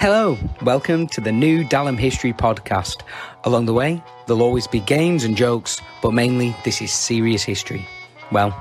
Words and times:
Hello, 0.00 0.38
welcome 0.62 1.06
to 1.08 1.20
the 1.20 1.32
new 1.32 1.64
Dallam 1.64 1.98
History 1.98 2.32
podcast. 2.32 3.02
Along 3.44 3.66
the 3.66 3.72
way, 3.72 4.02
there'll 4.26 4.42
always 4.42 4.66
be 4.66 4.80
games 4.80 5.24
and 5.24 5.36
jokes, 5.36 5.80
but 6.02 6.12
mainly 6.12 6.54
this 6.64 6.80
is 6.80 6.92
serious 6.92 7.42
history. 7.42 7.86
Well, 8.30 8.54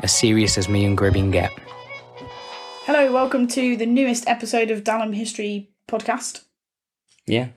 as 0.00 0.12
serious 0.12 0.56
as 0.58 0.68
me 0.68 0.84
and 0.84 0.96
Gribbin 0.96 1.32
get. 1.32 1.50
Hello, 2.84 3.12
welcome 3.12 3.48
to 3.48 3.76
the 3.76 3.86
newest 3.86 4.28
episode 4.28 4.70
of 4.70 4.84
Dallam 4.84 5.14
History 5.14 5.70
podcast. 5.88 6.42
Yeah. 7.26 7.48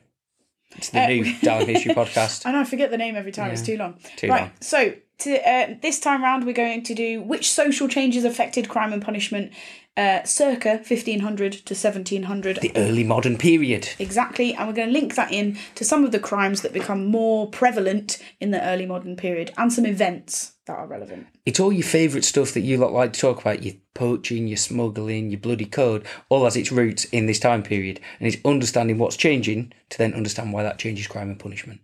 It's 0.75 0.89
the 0.89 1.01
Uh, 1.03 1.07
new 1.07 1.23
Dallam 1.41 1.67
History 1.67 1.93
podcast. 1.93 2.45
I 2.45 2.51
know 2.53 2.61
I 2.61 2.63
forget 2.65 2.91
the 2.91 2.97
name 2.97 3.15
every 3.15 3.31
time; 3.31 3.51
it's 3.51 3.61
too 3.61 3.77
long. 3.77 3.95
Too 4.15 4.27
right, 4.29 4.41
long. 4.43 4.51
so 4.61 4.93
to, 5.19 5.49
uh, 5.49 5.75
this 5.81 5.99
time 5.99 6.23
round, 6.23 6.45
we're 6.45 6.53
going 6.53 6.83
to 6.83 6.93
do 6.93 7.21
which 7.21 7.51
social 7.51 7.87
changes 7.87 8.23
affected 8.23 8.69
crime 8.69 8.93
and 8.93 9.01
punishment, 9.01 9.51
uh, 9.95 10.23
circa 10.23 10.77
fifteen 10.77 11.21
hundred 11.21 11.53
to 11.53 11.73
seventeen 11.73 12.23
hundred. 12.23 12.59
The 12.61 12.71
early 12.75 13.03
modern 13.03 13.35
period. 13.35 13.89
Exactly, 13.97 14.53
and 14.53 14.67
we're 14.67 14.75
going 14.75 14.89
to 14.89 14.93
link 14.93 15.15
that 15.15 15.31
in 15.33 15.57
to 15.73 15.83
some 15.83 16.05
of 16.05 16.11
the 16.11 16.19
crimes 16.19 16.61
that 16.61 16.71
become 16.71 17.07
more 17.07 17.49
prevalent 17.49 18.19
in 18.39 18.51
the 18.51 18.63
early 18.63 18.85
modern 18.85 19.15
period 19.15 19.51
and 19.57 19.73
some 19.73 19.87
events 19.87 20.53
that 20.67 20.77
are 20.77 20.85
relevant. 20.85 21.25
It's 21.47 21.59
all 21.59 21.73
your 21.73 21.81
favourite 21.81 22.25
stuff 22.25 22.53
that 22.53 22.61
you 22.61 22.77
lot 22.77 22.93
like 22.93 23.13
to 23.13 23.19
talk 23.19 23.41
about. 23.41 23.63
Your 23.63 23.73
poaching, 23.95 24.47
your 24.47 24.57
smuggling, 24.57 25.31
your 25.31 25.39
bloody 25.39 25.65
code, 25.65 26.05
all 26.29 26.43
has 26.43 26.55
its 26.55 26.71
roots 26.71 27.05
in 27.05 27.25
this 27.25 27.39
time 27.39 27.63
period. 27.63 27.99
And 28.19 28.27
it's 28.27 28.37
understanding 28.45 28.99
what's 28.99 29.17
changing 29.17 29.73
to 29.89 29.97
then 29.97 30.13
understand 30.13 30.53
why 30.53 30.61
that 30.61 30.77
changes 30.77 31.07
crime 31.07 31.29
and 31.29 31.39
punishment. 31.39 31.81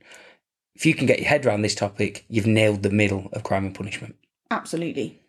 If 0.76 0.86
you 0.86 0.94
can 0.94 1.06
get 1.06 1.20
your 1.20 1.30
head 1.30 1.46
around 1.46 1.62
this 1.62 1.76
topic, 1.76 2.26
you've 2.28 2.48
nailed 2.48 2.84
the 2.84 2.90
middle 2.90 3.30
of 3.34 3.44
crime 3.44 3.66
and 3.66 3.76
punishment. 3.76 4.16
Absolutely. 4.50 5.20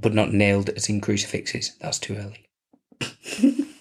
But 0.00 0.14
not 0.14 0.32
nailed 0.32 0.68
as 0.70 0.88
in 0.88 1.00
crucifixes. 1.00 1.76
That's 1.80 1.98
too 1.98 2.16
early. 2.16 3.68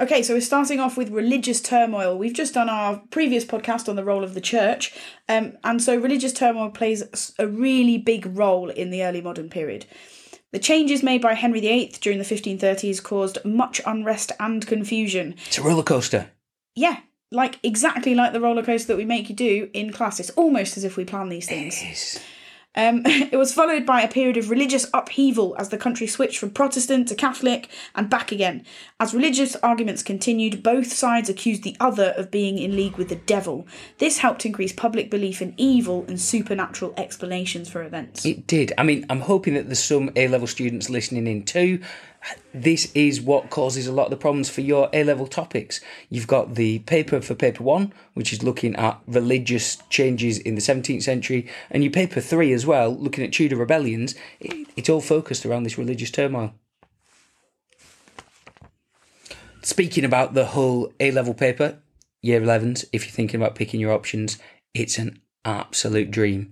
Okay, 0.00 0.24
so 0.24 0.34
we're 0.34 0.40
starting 0.40 0.80
off 0.80 0.96
with 0.96 1.10
religious 1.10 1.60
turmoil. 1.60 2.18
We've 2.18 2.32
just 2.32 2.54
done 2.54 2.68
our 2.68 3.00
previous 3.10 3.44
podcast 3.44 3.88
on 3.88 3.94
the 3.94 4.04
role 4.04 4.24
of 4.24 4.34
the 4.34 4.40
church, 4.40 4.92
um, 5.28 5.56
and 5.62 5.80
so 5.80 5.96
religious 5.96 6.32
turmoil 6.32 6.70
plays 6.70 7.32
a 7.38 7.46
really 7.46 7.96
big 7.96 8.26
role 8.36 8.70
in 8.70 8.90
the 8.90 9.04
early 9.04 9.20
modern 9.20 9.48
period. 9.48 9.86
The 10.52 10.58
changes 10.58 11.04
made 11.04 11.22
by 11.22 11.34
Henry 11.34 11.60
VIII 11.60 11.94
during 12.00 12.18
the 12.18 12.24
1530s 12.24 13.00
caused 13.02 13.44
much 13.44 13.80
unrest 13.86 14.32
and 14.40 14.66
confusion. 14.66 15.36
It's 15.46 15.58
a 15.58 15.62
roller 15.62 15.84
coaster. 15.84 16.30
Yeah, 16.74 16.98
like 17.30 17.58
exactly 17.62 18.14
like 18.14 18.32
the 18.32 18.40
roller 18.40 18.62
coaster 18.62 18.88
that 18.88 18.96
we 18.96 19.04
make 19.04 19.28
you 19.28 19.34
do 19.34 19.70
in 19.72 19.92
class. 19.92 20.20
It's 20.20 20.30
almost 20.30 20.76
as 20.76 20.84
if 20.84 20.96
we 20.96 21.04
plan 21.04 21.28
these 21.28 21.48
things. 21.48 21.82
Yes. 21.82 22.20
Um, 22.76 23.02
it 23.06 23.36
was 23.36 23.54
followed 23.54 23.86
by 23.86 24.02
a 24.02 24.08
period 24.08 24.36
of 24.36 24.50
religious 24.50 24.86
upheaval 24.92 25.54
as 25.58 25.68
the 25.68 25.78
country 25.78 26.06
switched 26.06 26.38
from 26.38 26.50
Protestant 26.50 27.08
to 27.08 27.14
Catholic 27.14 27.68
and 27.94 28.10
back 28.10 28.32
again. 28.32 28.64
As 28.98 29.14
religious 29.14 29.56
arguments 29.56 30.02
continued, 30.02 30.62
both 30.62 30.92
sides 30.92 31.28
accused 31.28 31.62
the 31.62 31.76
other 31.80 32.14
of 32.16 32.30
being 32.30 32.58
in 32.58 32.76
league 32.76 32.96
with 32.96 33.08
the 33.08 33.16
devil. 33.16 33.66
This 33.98 34.18
helped 34.18 34.44
increase 34.44 34.72
public 34.72 35.10
belief 35.10 35.40
in 35.40 35.54
evil 35.56 36.04
and 36.08 36.20
supernatural 36.20 36.94
explanations 36.96 37.68
for 37.68 37.82
events. 37.82 38.24
It 38.24 38.46
did. 38.46 38.72
I 38.78 38.82
mean, 38.82 39.06
I'm 39.08 39.20
hoping 39.20 39.54
that 39.54 39.66
there's 39.66 39.82
some 39.82 40.10
A 40.16 40.28
level 40.28 40.46
students 40.46 40.90
listening 40.90 41.26
in 41.26 41.44
too. 41.44 41.80
This 42.52 42.90
is 42.94 43.20
what 43.20 43.50
causes 43.50 43.86
a 43.86 43.92
lot 43.92 44.04
of 44.04 44.10
the 44.10 44.16
problems 44.16 44.48
for 44.48 44.60
your 44.60 44.88
A 44.92 45.04
level 45.04 45.26
topics. 45.26 45.80
You've 46.08 46.26
got 46.26 46.54
the 46.54 46.78
paper 46.80 47.20
for 47.20 47.34
paper 47.34 47.62
one, 47.62 47.92
which 48.14 48.32
is 48.32 48.42
looking 48.42 48.74
at 48.76 49.00
religious 49.06 49.78
changes 49.90 50.38
in 50.38 50.54
the 50.54 50.60
17th 50.60 51.02
century, 51.02 51.48
and 51.70 51.82
your 51.82 51.92
paper 51.92 52.20
three 52.20 52.52
as 52.52 52.66
well, 52.66 52.94
looking 52.94 53.24
at 53.24 53.32
Tudor 53.32 53.56
rebellions. 53.56 54.14
It, 54.40 54.68
it's 54.76 54.88
all 54.88 55.00
focused 55.00 55.44
around 55.44 55.64
this 55.64 55.78
religious 55.78 56.10
turmoil. 56.10 56.54
Speaking 59.62 60.04
about 60.04 60.34
the 60.34 60.46
whole 60.46 60.92
A 61.00 61.10
level 61.10 61.34
paper, 61.34 61.78
year 62.22 62.40
11s, 62.40 62.84
if 62.92 63.04
you're 63.04 63.12
thinking 63.12 63.40
about 63.40 63.54
picking 63.54 63.80
your 63.80 63.92
options, 63.92 64.38
it's 64.74 64.98
an 64.98 65.20
absolute 65.44 66.10
dream 66.10 66.50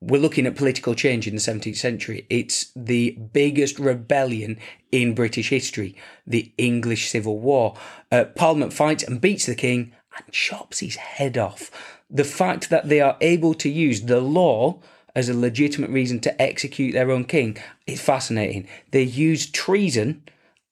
we're 0.00 0.20
looking 0.20 0.46
at 0.46 0.56
political 0.56 0.94
change 0.94 1.26
in 1.26 1.34
the 1.34 1.40
17th 1.40 1.76
century. 1.76 2.26
It's 2.30 2.70
the 2.76 3.18
biggest 3.32 3.78
rebellion 3.78 4.58
in 4.92 5.14
British 5.14 5.48
history, 5.48 5.96
the 6.26 6.52
English 6.56 7.10
Civil 7.10 7.40
War. 7.40 7.76
Uh, 8.12 8.24
Parliament 8.24 8.72
fights 8.72 9.02
and 9.02 9.20
beats 9.20 9.46
the 9.46 9.56
king 9.56 9.92
and 10.16 10.32
chops 10.32 10.78
his 10.78 10.96
head 10.96 11.36
off. 11.36 11.70
The 12.08 12.24
fact 12.24 12.70
that 12.70 12.88
they 12.88 13.00
are 13.00 13.16
able 13.20 13.54
to 13.54 13.68
use 13.68 14.02
the 14.02 14.20
law 14.20 14.78
as 15.16 15.28
a 15.28 15.34
legitimate 15.34 15.90
reason 15.90 16.20
to 16.20 16.40
execute 16.40 16.92
their 16.92 17.10
own 17.10 17.24
king 17.24 17.58
is 17.86 18.00
fascinating. 18.00 18.68
They 18.92 19.02
use 19.02 19.50
treason 19.50 20.22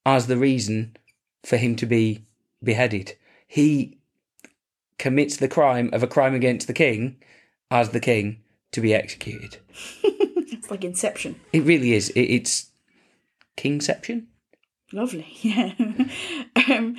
as 0.05 0.29
the 0.29 0.37
reason 0.37 0.97
for 1.45 1.57
him 1.57 1.75
to 1.77 1.87
be 1.87 2.25
beheaded. 2.63 3.17
He 3.49 3.99
commits 4.99 5.37
the 5.37 5.49
crime 5.49 5.91
of 5.93 6.05
a 6.05 6.07
crime 6.07 6.35
against 6.35 6.69
the 6.69 6.73
king 6.73 7.17
as 7.73 7.91
the 7.91 8.01
king 8.01 8.43
to 8.73 8.81
be 8.81 8.95
executed. 8.95 9.59
It's 10.49 10.71
like 10.71 10.85
Inception. 10.85 11.41
It 11.53 11.65
really 11.65 11.93
is. 11.93 12.11
It, 12.11 12.23
it's 12.23 12.71
Kingception. 13.57 14.27
Lovely, 14.93 15.27
yeah. 15.41 15.73
um, 16.71 16.97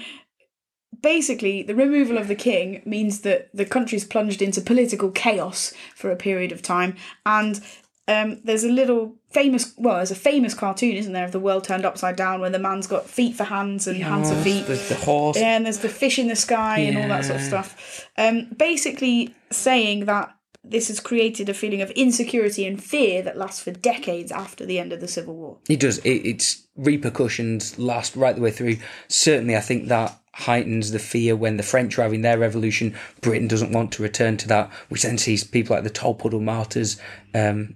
basically, 1.02 1.64
the 1.64 1.76
removal 1.76 2.18
of 2.18 2.28
the 2.28 2.36
king 2.36 2.82
means 2.86 3.22
that 3.22 3.50
the 3.54 3.66
country's 3.66 4.04
plunged 4.04 4.42
into 4.42 4.60
political 4.60 5.12
chaos 5.12 5.74
for 5.96 6.12
a 6.12 6.18
period 6.18 6.52
of 6.52 6.62
time, 6.62 6.96
and 7.26 7.62
um, 8.10 8.40
there's 8.44 8.64
a 8.64 8.70
little 8.70 9.16
famous, 9.32 9.74
well, 9.78 9.98
there's 9.98 10.12
a 10.12 10.16
famous 10.16 10.54
cartoon, 10.54 10.96
isn't 10.96 11.14
there, 11.14 11.26
of 11.26 11.34
the 11.34 11.40
world 11.40 11.66
turned 11.66 11.86
upside 11.86 12.16
down, 12.16 12.40
where 12.40 12.50
the 12.50 12.60
man's 12.60 12.88
got 12.88 13.10
feet 13.10 13.36
for 13.36 13.44
hands 13.44 13.88
and 13.88 14.02
hands 14.02 14.32
for 14.32 14.38
feet. 14.38 14.66
There's 14.66 14.88
the 14.88 14.96
horse. 14.96 15.38
Yeah, 15.38 15.58
and 15.58 15.66
there's 15.66 15.80
the 15.80 15.90
fish 15.90 16.18
in 16.18 16.28
the 16.28 16.36
sky 16.36 16.80
and 16.80 16.98
all 16.98 17.10
that 17.10 17.26
sort 17.26 17.40
of 17.40 17.46
stuff. 17.46 18.10
Um, 18.18 18.50
basically, 18.58 19.36
saying 19.52 20.06
that 20.06 20.37
this 20.70 20.88
has 20.88 21.00
created 21.00 21.50
a 21.50 21.54
feeling 21.54 21.82
of 21.82 21.92
insecurity 21.92 22.66
and 22.66 22.82
fear 22.84 23.22
that 23.22 23.38
lasts 23.38 23.62
for 23.62 23.72
decades 23.72 24.32
after 24.32 24.66
the 24.66 24.80
end 24.80 24.94
of 24.94 25.02
the 25.02 25.08
Civil 25.08 25.36
War. 25.36 25.58
It 25.70 25.80
does. 25.80 26.00
It, 26.00 26.26
its 26.26 26.68
repercussions 26.76 27.78
last 27.80 28.16
right 28.16 28.36
the 28.36 28.42
way 28.42 28.52
through. 28.52 28.78
Certainly, 29.08 29.56
I 29.56 29.62
think 29.62 29.88
that 29.88 30.20
heightens 30.34 30.92
the 30.92 31.00
fear 31.00 31.36
when 31.36 31.58
the 31.58 31.64
French 31.64 31.98
are 31.98 32.04
having 32.04 32.22
their 32.22 32.38
revolution. 32.38 32.96
Britain 33.22 33.48
doesn't 33.48 33.72
want 33.72 33.92
to 33.94 34.04
return 34.04 34.38
to 34.38 34.48
that, 34.48 34.72
which 34.90 35.04
then 35.04 35.18
sees 35.18 35.44
people 35.44 35.76
like 35.76 35.84
the 35.84 35.90
Tolpuddle 35.90 36.42
martyrs 36.42 37.02
um, 37.34 37.76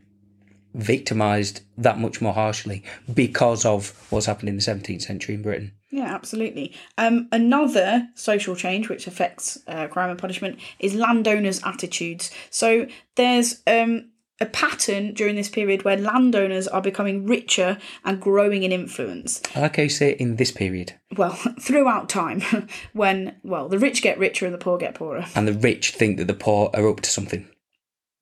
victimised 0.73 1.61
that 1.77 1.99
much 1.99 2.21
more 2.21 2.33
harshly 2.33 2.83
because 3.13 3.65
of 3.65 3.89
what's 4.09 4.25
happened 4.25 4.49
in 4.49 4.55
the 4.55 4.61
17th 4.61 5.01
century 5.01 5.35
in 5.35 5.41
Britain. 5.41 5.73
Yeah, 5.91 6.13
absolutely. 6.13 6.73
Um, 6.97 7.27
another 7.31 8.07
social 8.15 8.55
change 8.55 8.87
which 8.87 9.07
affects 9.07 9.57
uh, 9.67 9.87
crime 9.87 10.09
and 10.09 10.19
punishment 10.19 10.59
is 10.79 10.95
landowners' 10.95 11.61
attitudes. 11.65 12.31
So 12.49 12.87
there's 13.15 13.61
um, 13.67 14.11
a 14.41 14.45
pattern 14.47 15.13
during 15.13 15.35
this 15.35 15.49
period 15.49 15.85
where 15.85 15.97
landowners 15.97 16.67
are 16.67 16.81
becoming 16.81 17.27
richer 17.27 17.77
and 18.03 18.19
growing 18.19 18.63
in 18.63 18.71
influence. 18.71 19.41
I 19.55 19.61
like 19.61 19.75
how 19.75 19.83
you 19.83 19.89
say 19.89 20.11
in 20.13 20.37
this 20.37 20.51
period. 20.51 20.93
Well, 21.15 21.31
throughout 21.61 22.09
time, 22.09 22.41
when 22.93 23.35
well 23.43 23.69
the 23.69 23.79
rich 23.79 24.01
get 24.01 24.17
richer 24.17 24.45
and 24.45 24.53
the 24.53 24.59
poor 24.59 24.77
get 24.77 24.95
poorer. 24.95 25.25
And 25.35 25.47
the 25.47 25.53
rich 25.53 25.91
think 25.91 26.17
that 26.17 26.27
the 26.27 26.33
poor 26.33 26.71
are 26.73 26.89
up 26.89 27.01
to 27.01 27.09
something. 27.09 27.47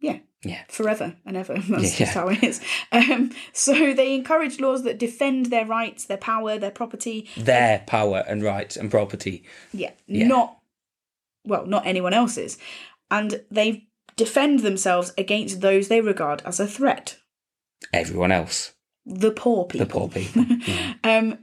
Yeah. 0.01 0.19
Yeah. 0.43 0.61
Forever 0.69 1.15
and 1.25 1.35
ever. 1.35 1.53
That's 1.69 1.99
Yeah. 1.99 2.05
just 2.05 2.13
how 2.13 2.29
it 2.29 2.43
is. 2.43 2.61
Um, 2.91 3.31
so 3.51 3.93
they 3.93 4.13
encourage 4.15 4.59
laws 4.59 4.83
that 4.83 4.97
defend 4.97 5.47
their 5.47 5.65
rights, 5.65 6.05
their 6.05 6.17
power, 6.17 6.57
their 6.57 6.71
property. 6.71 7.27
Their 7.35 7.83
power 7.87 8.23
and 8.27 8.41
rights 8.41 8.77
and 8.77 8.89
property. 8.89 9.43
Yeah, 9.73 9.91
Yeah. 10.07 10.27
not 10.27 10.55
well, 11.45 11.65
not 11.65 11.85
anyone 11.87 12.13
else's, 12.13 12.57
and 13.09 13.41
they 13.49 13.87
defend 14.17 14.59
themselves 14.59 15.13
against 15.17 15.61
those 15.61 15.87
they 15.87 16.01
regard 16.01 16.41
as 16.45 16.59
a 16.59 16.67
threat. 16.67 17.17
Everyone 17.93 18.31
else. 18.31 18.73
The 19.05 19.31
poor 19.31 19.65
people. 19.65 19.85
The 19.87 19.91
poor 19.91 20.09
people. 20.09 20.45
Yeah. 20.67 20.93
Um, 21.03 21.39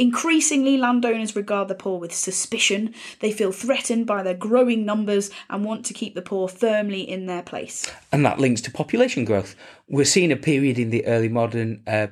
increasingly, 0.00 0.78
landowners 0.78 1.36
regard 1.36 1.68
the 1.68 1.74
poor 1.74 2.00
with 2.00 2.14
suspicion. 2.14 2.94
They 3.20 3.32
feel 3.32 3.52
threatened 3.52 4.06
by 4.06 4.22
their 4.22 4.34
growing 4.34 4.84
numbers 4.84 5.30
and 5.50 5.64
want 5.64 5.84
to 5.86 5.94
keep 5.94 6.14
the 6.14 6.22
poor 6.22 6.48
firmly 6.48 7.02
in 7.02 7.26
their 7.26 7.42
place. 7.42 7.90
and 8.10 8.24
that 8.24 8.40
links 8.40 8.62
to 8.62 8.70
population 8.70 9.24
growth. 9.24 9.54
We're 9.88 10.04
seeing 10.04 10.32
a 10.32 10.36
period 10.36 10.78
in 10.78 10.90
the 10.90 11.06
early 11.06 11.28
modern 11.28 11.82
uh, 11.86 12.08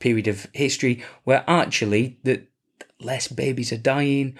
period 0.00 0.28
of 0.28 0.46
history 0.52 1.02
where 1.24 1.42
actually 1.46 2.18
the 2.24 2.46
less 3.00 3.28
babies 3.28 3.72
are 3.72 3.78
dying, 3.78 4.36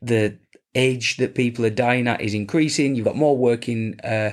the 0.00 0.38
age 0.74 1.18
that 1.18 1.34
people 1.34 1.66
are 1.66 1.70
dying 1.70 2.08
at 2.08 2.22
is 2.22 2.32
increasing. 2.34 2.94
You've 2.94 3.04
got 3.04 3.16
more 3.16 3.36
working 3.36 4.00
uh, 4.00 4.32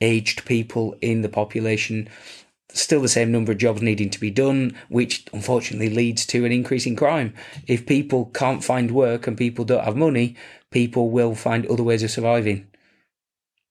aged 0.00 0.44
people 0.44 0.94
in 1.00 1.22
the 1.22 1.28
population. 1.28 2.08
Still 2.74 3.02
the 3.02 3.08
same 3.08 3.30
number 3.30 3.52
of 3.52 3.58
jobs 3.58 3.82
needing 3.82 4.10
to 4.10 4.20
be 4.20 4.30
done, 4.30 4.74
which 4.88 5.26
unfortunately 5.32 5.90
leads 5.90 6.24
to 6.26 6.44
an 6.44 6.52
increase 6.52 6.86
in 6.86 6.96
crime. 6.96 7.34
If 7.66 7.86
people 7.86 8.26
can't 8.26 8.64
find 8.64 8.90
work 8.90 9.26
and 9.26 9.36
people 9.36 9.64
don't 9.64 9.84
have 9.84 9.96
money, 9.96 10.36
people 10.70 11.10
will 11.10 11.34
find 11.34 11.66
other 11.66 11.82
ways 11.82 12.02
of 12.02 12.10
surviving. 12.10 12.66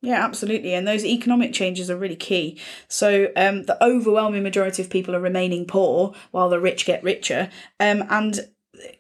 Yeah, 0.01 0.23
absolutely. 0.23 0.73
And 0.73 0.87
those 0.87 1.05
economic 1.05 1.53
changes 1.53 1.89
are 1.89 1.97
really 1.97 2.15
key. 2.15 2.59
So 2.87 3.31
um, 3.35 3.63
the 3.63 3.83
overwhelming 3.83 4.41
majority 4.41 4.81
of 4.81 4.89
people 4.89 5.15
are 5.15 5.19
remaining 5.19 5.65
poor 5.65 6.13
while 6.31 6.49
the 6.49 6.59
rich 6.59 6.85
get 6.85 7.03
richer. 7.03 7.49
Um, 7.79 8.03
and 8.09 8.47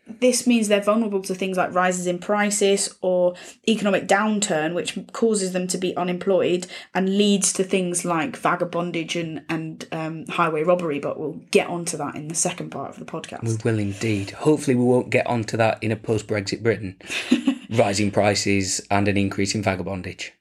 this 0.07 0.45
means 0.45 0.67
they're 0.67 0.81
vulnerable 0.81 1.21
to 1.23 1.33
things 1.35 1.57
like 1.57 1.73
rises 1.73 2.07
in 2.07 2.19
prices 2.19 2.93
or 3.01 3.35
economic 3.67 4.07
downturn, 4.07 4.73
which 4.73 4.97
causes 5.13 5.53
them 5.53 5.67
to 5.67 5.77
be 5.77 5.95
unemployed 5.97 6.67
and 6.93 7.17
leads 7.17 7.53
to 7.53 7.63
things 7.63 8.03
like 8.05 8.39
vagabondage 8.39 9.19
and, 9.19 9.43
and 9.49 9.87
um, 9.91 10.25
highway 10.27 10.63
robbery. 10.63 10.99
But 10.99 11.19
we'll 11.19 11.39
get 11.51 11.67
onto 11.67 11.97
that 11.97 12.15
in 12.15 12.27
the 12.27 12.35
second 12.35 12.69
part 12.71 12.89
of 12.89 12.99
the 12.99 13.05
podcast. 13.05 13.43
We 13.43 13.57
will 13.71 13.79
indeed. 13.79 14.31
Hopefully, 14.31 14.75
we 14.75 14.83
won't 14.83 15.09
get 15.09 15.27
onto 15.27 15.57
that 15.57 15.81
in 15.81 15.91
a 15.91 15.95
post 15.95 16.27
Brexit 16.27 16.61
Britain. 16.63 16.97
Rising 17.71 18.11
prices 18.11 18.85
and 18.91 19.07
an 19.07 19.15
increase 19.17 19.55
in 19.55 19.63
vagabondage. 19.63 20.31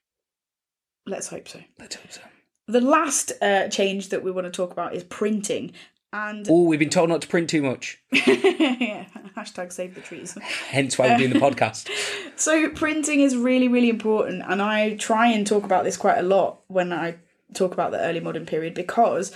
Let's 1.07 1.29
hope 1.29 1.49
so. 1.49 1.61
Let's 1.79 1.97
hope 1.97 2.11
so. 2.13 2.21
The 2.67 2.81
last 2.81 3.33
uh, 3.41 3.69
change 3.69 4.11
that 4.11 4.23
we 4.23 4.31
want 4.31 4.47
to 4.47 4.51
talk 4.51 4.73
about 4.73 4.95
is 4.95 5.05
printing. 5.05 5.73
And 6.13 6.47
Oh, 6.51 6.65
we've 6.65 6.79
been 6.81 6.91
told 6.91 7.09
not 7.09 7.23
to 7.23 7.29
print 7.29 7.49
too 7.51 7.63
much. 7.63 7.99
yeah, 8.13 9.07
hashtag 9.37 9.73
save 9.73 9.95
the 9.95 10.01
trees. 10.01 10.37
Hence 10.69 10.99
why 10.99 11.09
we're 11.09 11.19
doing 11.19 11.33
the 11.33 11.39
podcast. 11.41 11.89
So 12.37 12.69
printing 12.71 13.21
is 13.21 13.37
really, 13.37 13.69
really 13.69 13.91
important, 13.91 14.43
and 14.47 14.63
I 14.63 14.97
try 14.97 15.29
and 15.29 15.47
talk 15.47 15.65
about 15.65 15.85
this 15.85 15.97
quite 15.97 16.19
a 16.19 16.23
lot 16.23 16.61
when 16.69 16.93
I 16.93 17.17
talk 17.55 17.73
about 17.73 17.91
the 17.91 18.01
early 18.01 18.21
modern 18.21 18.47
period 18.47 18.75
because 18.75 19.33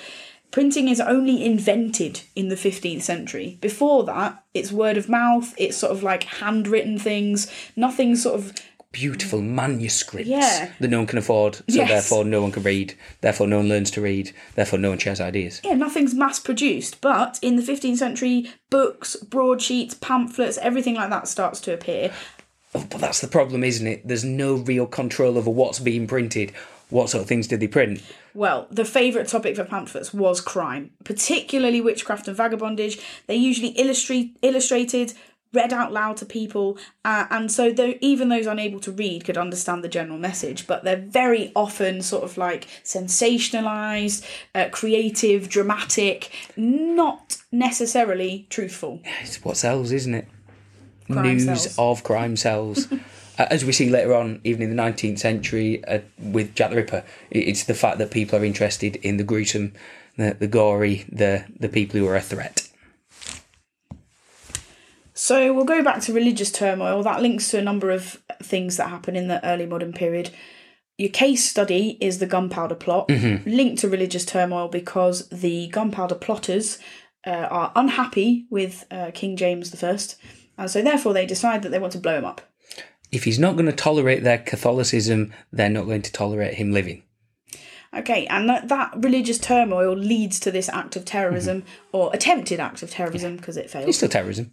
printing 0.51 0.89
is 0.89 1.01
only 1.01 1.45
invented 1.45 2.23
in 2.37 2.49
the 2.49 2.55
15th 2.55 3.03
century. 3.03 3.59
Before 3.61 4.05
that, 4.05 4.45
it's 4.55 4.71
word 4.71 4.97
of 4.97 5.09
mouth, 5.09 5.53
it's 5.59 5.77
sort 5.77 5.91
of 5.91 6.03
like 6.03 6.25
handwritten 6.25 6.99
things, 6.99 7.51
nothing 7.75 8.15
sort 8.15 8.37
of 8.39 8.53
Beautiful 8.95 9.43
manuscripts 9.43 10.29
Yeah. 10.29 10.71
that 10.79 10.89
no 10.89 10.99
one 10.99 11.07
can 11.09 11.19
afford, 11.19 11.57
so 11.57 11.63
Yes. 11.67 11.89
therefore 11.89 12.25
no 12.25 12.41
one 12.41 12.53
can 12.53 12.63
read, 12.63 12.95
therefore 13.23 13.49
no 13.49 13.57
one 13.59 13.69
learns 13.69 13.91
to 13.91 14.01
read, 14.01 14.31
therefore 14.55 14.79
no 14.79 14.91
one 14.91 14.99
shares 14.99 15.21
ideas. 15.21 15.61
yeah, 15.65 15.75
nothing's 15.75 16.15
mass 16.15 16.39
produced. 16.39 17.01
But 17.01 17.39
in 17.43 17.57
the 17.57 17.63
15th 17.63 17.99
century, 17.99 18.51
books, 18.71 19.17
broadsheets, 19.17 19.95
pamphlets, 19.95 20.59
everything 20.63 20.95
like 20.95 21.11
that 21.11 21.27
starts 21.27 21.61
to 21.63 21.75
appear. 21.75 22.13
Oh, 22.73 22.87
but 22.89 23.01
that's 23.01 23.21
the 23.21 23.27
problem, 23.29 23.65
isn't 23.65 23.87
it? 23.87 24.07
There's 24.07 24.25
no 24.25 24.55
real 24.55 24.87
control 24.87 25.39
over 25.39 25.51
what's 25.51 25.81
being 25.81 26.07
printed. 26.07 26.53
What 26.91 27.11
sort 27.11 27.23
of 27.23 27.29
things 27.29 27.49
did 27.49 27.59
they 27.61 27.67
print? 27.67 28.01
Well, 28.35 28.69
the 28.71 28.85
favourite 28.85 29.27
topic 29.27 29.57
for 29.57 29.65
pamphlets 29.65 30.15
was 30.15 30.41
crime, 30.41 30.91
particularly 31.03 31.81
witchcraft 31.81 32.29
and 32.29 32.37
vagabondage. 32.37 33.01
They 33.27 33.35
usually 33.37 33.69
illustrate, 33.71 34.37
illustrated, 34.43 35.15
read 35.55 35.73
out 35.73 35.93
loud 35.93 36.17
to 36.19 36.27
people, 36.27 36.77
uh, 37.05 37.27
and 37.31 37.51
so 37.51 37.73
though, 37.73 37.95
even 38.01 38.29
those 38.29 38.47
unable 38.47 38.81
to 38.81 38.93
read 38.93 39.25
could 39.25 39.39
understand 39.39 39.83
the 39.83 39.89
general 39.89 40.19
message. 40.19 40.67
But 40.67 40.85
they're 40.85 40.97
very 40.97 41.53
often 41.55 42.03
sort 42.03 42.25
of 42.25 42.37
like 42.37 42.67
sensationalised, 42.85 44.29
uh, 44.55 44.69
creative, 44.71 45.49
dramatic, 45.49 46.31
not 46.57 47.39
necessarily 47.51 48.47
truthful. 48.51 49.01
It's 49.23 49.43
what 49.45 49.57
sells, 49.57 49.93
isn't 49.93 50.15
it? 50.15 50.29
Crime 51.11 51.37
News 51.37 51.45
sells. 51.45 51.79
of 51.79 52.05
crime 52.05 52.37
sells. 52.37 52.89
Uh, 53.37 53.47
As 53.51 53.65
we 53.65 53.73
see 53.73 53.91
later 53.91 54.15
on, 54.15 54.41
even 54.45 54.63
in 54.63 54.77
the 54.77 54.81
19th 54.81 55.19
century 55.19 55.85
uh, 55.87 55.99
with 56.21 56.55
Jack 56.55 56.71
the 56.71 56.77
Ripper, 56.77 57.03
it's 57.33 57.65
the 57.65 57.75
fact 57.75 57.99
that 57.99 58.13
people 58.13 58.39
are 58.39 58.45
interested 58.45 58.95
in 58.97 59.17
the 59.17 59.25
gruesome, 59.25 59.73
the, 60.17 60.37
the 60.39 60.47
gory, 60.47 61.05
the, 61.11 61.45
the 61.59 61.69
people 61.69 61.99
who 61.99 62.07
are 62.07 62.15
a 62.15 62.21
threat. 62.21 62.64
So 65.15 65.53
we'll 65.53 65.65
go 65.65 65.83
back 65.83 66.03
to 66.03 66.13
religious 66.13 66.51
turmoil. 66.51 67.03
That 67.03 67.23
links 67.23 67.49
to 67.51 67.59
a 67.59 67.63
number 67.63 67.91
of 67.91 68.21
things 68.43 68.77
that 68.77 68.91
happen 68.91 69.15
in 69.15 69.29
the 69.29 69.45
early 69.47 69.65
modern 69.65 69.93
period. 69.93 70.31
Your 70.99 71.11
case 71.11 71.49
study 71.49 71.97
is 72.01 72.19
the 72.19 72.27
gunpowder 72.27 72.75
plot, 72.75 73.11
linked 73.11 73.81
to 73.81 73.89
religious 73.89 74.25
turmoil 74.25 74.69
because 74.69 75.29
the 75.29 75.69
gunpowder 75.69 76.15
plotters 76.15 76.79
uh, 77.27 77.31
are 77.31 77.73
unhappy 77.75 78.47
with 78.51 78.85
uh, 78.91 79.11
King 79.13 79.37
James 79.37 79.83
I, 79.83 79.99
and 80.59 80.71
so 80.71 80.83
therefore 80.83 81.13
they 81.13 81.27
decide 81.27 81.63
that 81.63 81.71
they 81.71 81.79
want 81.79 81.93
to 81.95 81.99
blow 81.99 82.19
him 82.19 82.25
up. 82.25 82.43
If 83.11 83.25
he's 83.25 83.39
not 83.39 83.55
going 83.55 83.67
to 83.67 83.73
tolerate 83.73 84.23
their 84.23 84.39
Catholicism, 84.39 85.33
they're 85.53 85.71
not 85.71 85.87
going 85.87 86.03
to 86.03 86.13
tolerate 86.13 86.55
him 86.55 86.73
living. 86.73 87.03
Okay, 87.93 88.27
and 88.27 88.49
that, 88.49 88.69
that 88.69 88.93
religious 88.97 89.39
turmoil 89.39 89.95
leads 89.95 90.41
to 90.41 90.51
this 90.51 90.69
act 90.69 90.97
of 90.97 91.05
terrorism 91.05 91.65
or 91.93 92.11
attempted 92.13 92.59
act 92.59 92.83
of 92.83 92.91
terrorism 92.91 93.37
because 93.37 93.57
it 93.57 93.71
failed. 93.71 93.89
It's 93.89 93.99
still 93.99 94.09
terrorism, 94.09 94.53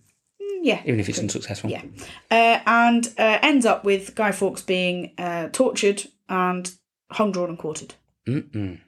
yeah, 0.61 0.81
even 0.85 0.99
if 0.99 1.09
it's 1.09 1.19
unsuccessful. 1.19 1.69
Yeah. 1.69 1.83
Uh, 2.29 2.59
and 2.65 3.07
uh, 3.17 3.39
ends 3.41 3.65
up 3.65 3.83
with 3.83 4.15
Guy 4.15 4.31
Fawkes 4.31 4.61
being 4.61 5.11
uh, 5.17 5.49
tortured 5.51 6.03
and 6.29 6.71
hung, 7.11 7.31
drawn, 7.31 7.49
and 7.49 7.57
quartered. 7.59 7.95
Mm-mm. 8.27 8.79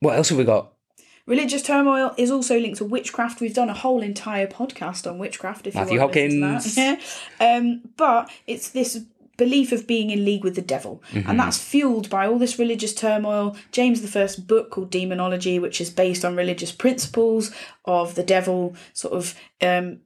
What 0.00 0.16
else 0.16 0.28
have 0.28 0.38
we 0.38 0.44
got? 0.44 0.72
Religious 1.26 1.62
turmoil 1.62 2.14
is 2.16 2.30
also 2.30 2.58
linked 2.60 2.78
to 2.78 2.84
witchcraft. 2.84 3.40
We've 3.40 3.54
done 3.54 3.68
a 3.68 3.74
whole 3.74 4.00
entire 4.02 4.46
podcast 4.46 5.10
on 5.10 5.18
witchcraft. 5.18 5.66
If 5.66 5.74
Matthew 5.74 5.94
you 5.94 6.00
want 6.00 6.12
to 6.12 6.20
listen 6.22 6.42
Hopkins. 6.42 6.74
to 6.74 6.74
that. 6.76 7.00
Yeah. 7.40 7.56
Um, 7.58 7.82
but 7.96 8.30
it's 8.46 8.70
this 8.70 9.02
belief 9.36 9.72
of 9.72 9.86
being 9.86 10.10
in 10.10 10.24
league 10.24 10.44
with 10.44 10.54
the 10.54 10.62
devil, 10.62 11.02
and 11.12 11.38
that's 11.38 11.58
fueled 11.58 12.08
by 12.10 12.26
all 12.26 12.38
this 12.38 12.58
religious 12.58 12.94
turmoil. 12.94 13.56
James 13.72 14.02
the 14.02 14.08
First 14.08 14.46
book 14.46 14.70
called 14.70 14.90
Demonology, 14.90 15.58
which 15.58 15.80
is 15.80 15.90
based 15.90 16.24
on 16.24 16.36
religious 16.36 16.72
principles 16.72 17.50
of 17.84 18.14
the 18.14 18.22
devil, 18.22 18.74
sort 18.92 19.14
of 19.14 19.34
um, 19.60 20.00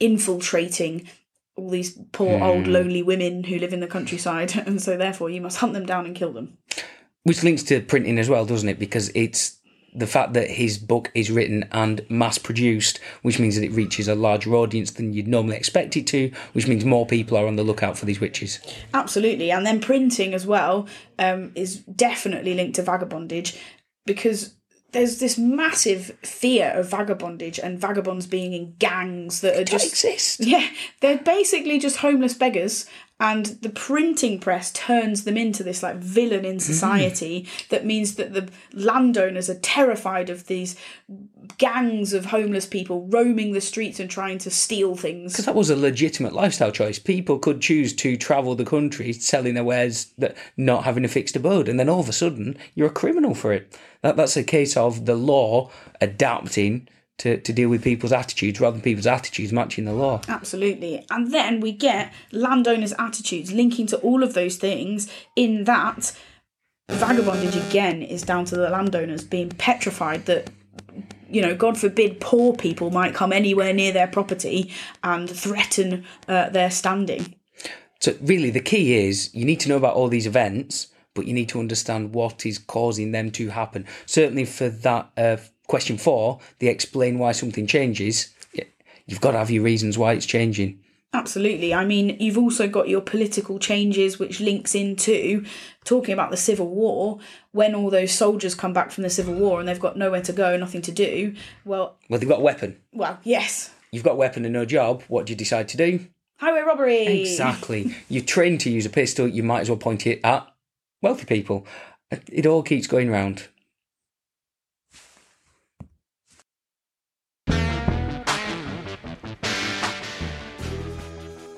infiltrating 0.00 1.08
all 1.56 1.70
these 1.70 1.98
poor 2.12 2.42
old 2.42 2.66
lonely 2.66 3.02
women 3.02 3.44
who 3.44 3.58
live 3.58 3.72
in 3.72 3.80
the 3.80 3.86
countryside, 3.86 4.56
and 4.66 4.80
so 4.80 4.96
therefore 4.96 5.30
you 5.30 5.40
must 5.40 5.58
hunt 5.58 5.72
them 5.72 5.86
down 5.86 6.06
and 6.06 6.14
kill 6.14 6.32
them. 6.32 6.56
Which 7.24 7.42
links 7.42 7.62
to 7.64 7.80
printing 7.82 8.18
as 8.18 8.30
well, 8.30 8.46
doesn't 8.46 8.68
it? 8.68 8.78
Because 8.78 9.10
it's 9.14 9.57
the 9.98 10.06
fact 10.06 10.32
that 10.34 10.50
his 10.50 10.78
book 10.78 11.10
is 11.14 11.30
written 11.30 11.68
and 11.72 12.04
mass 12.08 12.38
produced, 12.38 13.00
which 13.22 13.38
means 13.38 13.56
that 13.56 13.64
it 13.64 13.72
reaches 13.72 14.08
a 14.08 14.14
larger 14.14 14.54
audience 14.54 14.92
than 14.92 15.12
you'd 15.12 15.28
normally 15.28 15.56
expect 15.56 15.96
it 15.96 16.06
to, 16.08 16.30
which 16.52 16.68
means 16.68 16.84
more 16.84 17.06
people 17.06 17.36
are 17.36 17.46
on 17.46 17.56
the 17.56 17.64
lookout 17.64 17.98
for 17.98 18.06
these 18.06 18.20
witches. 18.20 18.60
Absolutely, 18.94 19.50
and 19.50 19.66
then 19.66 19.80
printing 19.80 20.34
as 20.34 20.46
well 20.46 20.86
um, 21.18 21.52
is 21.54 21.78
definitely 21.78 22.54
linked 22.54 22.76
to 22.76 22.82
vagabondage 22.82 23.58
because 24.06 24.54
there's 24.92 25.18
this 25.18 25.36
massive 25.36 26.16
fear 26.22 26.70
of 26.70 26.88
vagabondage 26.88 27.58
and 27.58 27.78
vagabonds 27.78 28.26
being 28.26 28.52
in 28.52 28.74
gangs 28.78 29.42
that 29.42 29.56
are 29.56 29.64
just 29.64 29.92
exist. 29.92 30.40
yeah 30.40 30.66
they're 31.00 31.18
basically 31.18 31.78
just 31.78 31.98
homeless 31.98 32.32
beggars 32.32 32.86
and 33.20 33.46
the 33.62 33.70
printing 33.70 34.38
press 34.38 34.70
turns 34.72 35.24
them 35.24 35.36
into 35.36 35.62
this 35.64 35.82
like 35.82 35.96
villain 35.96 36.44
in 36.44 36.56
mm. 36.56 36.60
society 36.60 37.46
that 37.70 37.84
means 37.84 38.14
that 38.14 38.32
the 38.32 38.48
landowners 38.72 39.50
are 39.50 39.58
terrified 39.58 40.30
of 40.30 40.46
these 40.46 40.76
gangs 41.56 42.12
of 42.12 42.26
homeless 42.26 42.66
people 42.66 43.06
roaming 43.08 43.52
the 43.52 43.60
streets 43.60 43.98
and 43.98 44.10
trying 44.10 44.38
to 44.38 44.50
steal 44.50 44.94
things 44.94 45.32
Because 45.32 45.46
That 45.46 45.54
was 45.54 45.70
a 45.70 45.76
legitimate 45.76 46.32
lifestyle 46.32 46.70
choice. 46.70 46.98
People 46.98 47.38
could 47.38 47.60
choose 47.60 47.94
to 47.96 48.16
travel 48.16 48.54
the 48.54 48.64
country 48.64 49.12
selling 49.12 49.54
their 49.54 49.64
wares, 49.64 50.12
that 50.18 50.36
not 50.56 50.84
having 50.84 51.04
a 51.04 51.08
fixed 51.08 51.36
abode, 51.36 51.68
and 51.68 51.80
then 51.80 51.88
all 51.88 52.00
of 52.00 52.08
a 52.08 52.12
sudden 52.12 52.56
you're 52.74 52.88
a 52.88 52.90
criminal 52.90 53.34
for 53.34 53.52
it. 53.52 53.76
That 54.02 54.16
that's 54.16 54.36
a 54.36 54.44
case 54.44 54.76
of 54.76 55.06
the 55.06 55.16
law 55.16 55.70
adapting 56.00 56.88
to, 57.18 57.36
to 57.40 57.52
deal 57.52 57.68
with 57.68 57.82
people's 57.82 58.12
attitudes 58.12 58.60
rather 58.60 58.74
than 58.74 58.82
people's 58.82 59.06
attitudes 59.06 59.52
matching 59.52 59.84
the 59.84 59.92
law. 59.92 60.20
Absolutely. 60.28 61.04
And 61.10 61.32
then 61.32 61.60
we 61.60 61.72
get 61.72 62.12
landowners' 62.32 62.94
attitudes 62.98 63.52
linking 63.52 63.86
to 63.88 63.98
all 63.98 64.22
of 64.22 64.34
those 64.34 64.56
things, 64.56 65.10
in 65.36 65.64
that 65.64 66.16
vagabondage 66.90 67.68
again 67.68 68.02
is 68.02 68.22
down 68.22 68.44
to 68.46 68.56
the 68.56 68.70
landowners 68.70 69.22
being 69.22 69.50
petrified 69.50 70.24
that, 70.26 70.48
you 71.28 71.42
know, 71.42 71.54
God 71.54 71.76
forbid 71.76 72.20
poor 72.20 72.54
people 72.54 72.90
might 72.90 73.14
come 73.14 73.32
anywhere 73.32 73.74
near 73.74 73.92
their 73.92 74.06
property 74.06 74.72
and 75.02 75.28
threaten 75.28 76.06
uh, 76.28 76.48
their 76.48 76.70
standing. 76.70 77.34
So 78.00 78.16
really, 78.22 78.50
the 78.50 78.60
key 78.60 78.94
is 78.94 79.34
you 79.34 79.44
need 79.44 79.60
to 79.60 79.68
know 79.68 79.76
about 79.76 79.94
all 79.94 80.08
these 80.08 80.26
events, 80.26 80.86
but 81.14 81.26
you 81.26 81.34
need 81.34 81.48
to 81.48 81.58
understand 81.58 82.14
what 82.14 82.46
is 82.46 82.58
causing 82.58 83.10
them 83.10 83.32
to 83.32 83.48
happen. 83.48 83.84
Certainly 84.06 84.44
for 84.44 84.68
that 84.68 85.10
uh, 85.16 85.36
question 85.68 85.96
four, 85.96 86.40
they 86.58 86.66
explain 86.66 87.18
why 87.20 87.30
something 87.32 87.66
changes. 87.68 88.34
You've 89.06 89.20
got 89.22 89.30
to 89.30 89.38
have 89.38 89.50
your 89.50 89.62
reasons 89.62 89.96
why 89.96 90.12
it's 90.12 90.26
changing. 90.26 90.80
Absolutely. 91.14 91.72
I 91.72 91.86
mean, 91.86 92.18
you've 92.20 92.36
also 92.36 92.68
got 92.68 92.88
your 92.88 93.00
political 93.00 93.58
changes, 93.58 94.18
which 94.18 94.40
links 94.40 94.74
into 94.74 95.46
talking 95.84 96.12
about 96.12 96.30
the 96.30 96.36
Civil 96.36 96.68
War. 96.68 97.18
When 97.52 97.74
all 97.74 97.88
those 97.88 98.12
soldiers 98.12 98.54
come 98.54 98.74
back 98.74 98.90
from 98.90 99.04
the 99.04 99.08
Civil 99.10 99.32
War 99.32 99.60
and 99.60 99.66
they've 99.66 99.80
got 99.80 99.96
nowhere 99.96 100.20
to 100.20 100.32
go, 100.34 100.58
nothing 100.58 100.82
to 100.82 100.92
do. 100.92 101.34
Well, 101.64 101.96
Well, 102.10 102.18
they've 102.20 102.28
got 102.28 102.40
a 102.40 102.42
weapon. 102.42 102.76
well, 102.92 103.18
yes, 103.22 103.70
You've 103.90 104.04
got 104.04 104.12
a 104.12 104.16
weapon 104.16 104.44
and 104.44 104.52
no 104.52 104.66
job. 104.66 105.02
What 105.08 105.24
do 105.24 105.32
you 105.32 105.36
decide 105.36 105.68
to 105.68 105.78
do? 105.78 106.06
highway 106.36 106.60
robbery. 106.60 107.06
Exactly. 107.22 107.94
You're 108.10 108.22
trained 108.22 108.60
to 108.60 108.70
use 108.70 108.84
a 108.84 108.90
pistol. 108.90 109.26
You 109.26 109.42
might 109.42 109.60
as 109.62 109.70
well 109.70 109.78
point 109.78 110.06
it 110.06 110.20
at 110.22 110.46
wealthy 111.00 111.24
people. 111.24 111.66
It 112.10 112.44
all 112.44 112.62
keeps 112.62 112.86
going 112.86 113.10
round. 113.10 113.48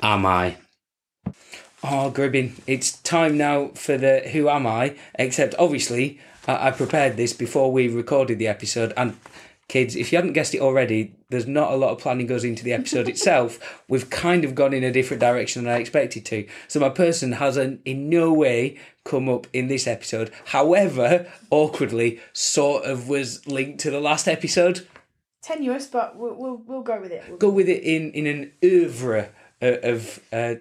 Am 0.03 0.25
I? 0.25 0.57
Oh, 1.83 2.13
Gribbin, 2.15 2.53
it's 2.67 2.93
time 2.99 3.37
now 3.37 3.69
for 3.69 3.97
the 3.97 4.21
Who 4.33 4.49
Am 4.49 4.67
I? 4.67 4.97
Except, 5.15 5.55
obviously, 5.59 6.21
I, 6.47 6.69
I 6.69 6.71
prepared 6.71 7.17
this 7.17 7.33
before 7.33 7.73
we 7.73 7.89
recorded 7.89 8.39
the 8.39 8.49
episode, 8.49 8.93
and 8.97 9.17
kids, 9.69 9.97
if 9.97 10.11
you 10.11 10.17
hadn't 10.17 10.33
guessed 10.33 10.55
it 10.55 10.61
already, 10.61 11.15
there's 11.29 11.47
not 11.47 11.73
a 11.73 11.77
lot 11.77 11.91
of 11.91 11.99
planning 11.99 12.27
goes 12.27 12.45
into 12.45 12.65
the 12.65 12.73
episode 12.73 13.09
itself. 13.11 13.83
We've 13.89 14.09
kind 14.09 14.45
of 14.45 14.55
gone 14.55 14.73
in 14.73 14.85
a 14.85 14.93
different 14.93 15.21
direction 15.21 15.65
than 15.65 15.73
I 15.73 15.79
expected 15.79 16.25
to. 16.27 16.47
So 16.69 16.81
my 16.81 16.91
person 16.91 17.33
hasn't 17.33 17.81
in 17.85 18.09
no 18.09 18.33
way 18.33 18.79
come 19.05 19.29
up 19.29 19.47
in 19.53 19.69
this 19.69 19.87
episode. 19.87 20.31
However, 20.47 21.31
awkwardly, 21.51 22.21
sort 22.33 22.85
of 22.85 23.09
was 23.09 23.47
linked 23.47 23.81
to 23.81 23.91
the 23.91 24.01
last 24.01 24.29
episode. 24.29 24.87
Tenuous, 25.43 25.87
but 25.87 26.17
we'll 26.17 26.35
we'll, 26.35 26.57
we'll 26.67 26.83
go 26.83 27.01
with 27.01 27.13
it. 27.13 27.25
We'll 27.27 27.39
Go 27.39 27.49
with 27.49 27.69
it 27.69 27.83
in 27.83 28.13
in 28.13 28.27
an 28.27 28.53
oeuvre 28.63 29.31
of. 29.61 30.21
Uh, 30.33 30.55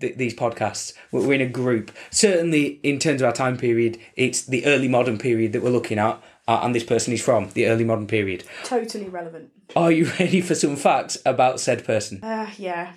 th- 0.00 0.16
these 0.16 0.34
podcasts, 0.34 0.94
we're 1.12 1.32
in 1.34 1.40
a 1.40 1.46
group. 1.46 1.92
Certainly, 2.10 2.80
in 2.82 2.98
terms 2.98 3.20
of 3.20 3.26
our 3.26 3.32
time 3.32 3.56
period, 3.56 3.98
it's 4.16 4.42
the 4.42 4.64
early 4.66 4.88
modern 4.88 5.18
period 5.18 5.52
that 5.52 5.62
we're 5.62 5.70
looking 5.70 5.98
at, 5.98 6.22
uh, 6.48 6.60
and 6.62 6.74
this 6.74 6.84
person 6.84 7.12
is 7.12 7.22
from 7.22 7.50
the 7.50 7.66
early 7.66 7.84
modern 7.84 8.06
period. 8.06 8.44
Totally 8.64 9.08
relevant. 9.08 9.50
Are 9.76 9.92
you 9.92 10.10
ready 10.18 10.40
for 10.40 10.54
some 10.54 10.76
facts 10.76 11.18
about 11.24 11.60
said 11.60 11.84
person? 11.84 12.22
Uh, 12.22 12.50
yeah. 12.56 12.94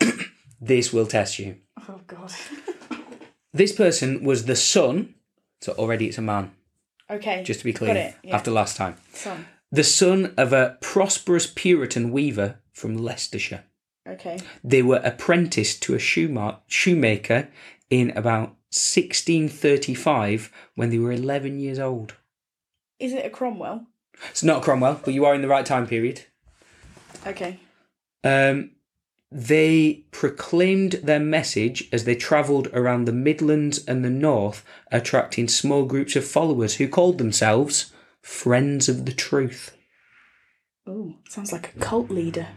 This 0.58 0.90
will 0.90 1.06
test 1.06 1.38
you. 1.38 1.56
Oh 1.86 2.00
god. 2.06 2.32
This 3.52 3.72
person 3.72 4.22
was 4.22 4.44
the 4.44 4.56
son, 4.56 5.14
so 5.62 5.72
already 5.72 6.08
it's 6.08 6.18
a 6.18 6.22
man, 6.22 6.50
okay. 7.10 7.42
just 7.42 7.60
to 7.60 7.64
be 7.64 7.72
clear, 7.72 8.14
yeah. 8.22 8.36
after 8.36 8.50
last 8.50 8.76
time. 8.76 8.96
Son. 9.14 9.46
The 9.72 9.84
son 9.84 10.34
of 10.36 10.52
a 10.52 10.76
prosperous 10.82 11.46
Puritan 11.46 12.10
weaver 12.10 12.58
from 12.72 12.98
Leicestershire. 12.98 13.64
Okay. 14.06 14.38
They 14.62 14.82
were 14.82 15.00
apprenticed 15.02 15.82
to 15.82 15.94
a 15.94 15.98
shoema- 15.98 16.58
shoemaker 16.66 17.48
in 17.90 18.10
about 18.10 18.56
1635 18.70 20.52
when 20.74 20.90
they 20.90 20.98
were 20.98 21.12
11 21.12 21.58
years 21.58 21.78
old. 21.78 22.14
Is 22.98 23.12
it 23.12 23.26
a 23.26 23.30
Cromwell? 23.30 23.86
It's 24.30 24.42
not 24.42 24.62
Cromwell, 24.62 25.00
but 25.04 25.14
you 25.14 25.24
are 25.24 25.34
in 25.34 25.42
the 25.42 25.48
right 25.48 25.66
time 25.66 25.86
period. 25.86 26.24
Okay. 27.26 27.60
Um, 28.24 28.70
they 29.30 30.04
proclaimed 30.12 30.92
their 31.02 31.20
message 31.20 31.88
as 31.92 32.04
they 32.04 32.14
travelled 32.14 32.68
around 32.68 33.04
the 33.04 33.12
Midlands 33.12 33.84
and 33.86 34.04
the 34.04 34.10
North, 34.10 34.64
attracting 34.90 35.48
small 35.48 35.84
groups 35.84 36.16
of 36.16 36.24
followers 36.24 36.76
who 36.76 36.88
called 36.88 37.18
themselves 37.18 37.92
Friends 38.22 38.88
of 38.88 39.04
the 39.04 39.12
Truth. 39.12 39.76
Ooh, 40.88 41.16
sounds 41.28 41.52
like 41.52 41.74
a 41.74 41.78
cult 41.80 42.10
leader. 42.10 42.48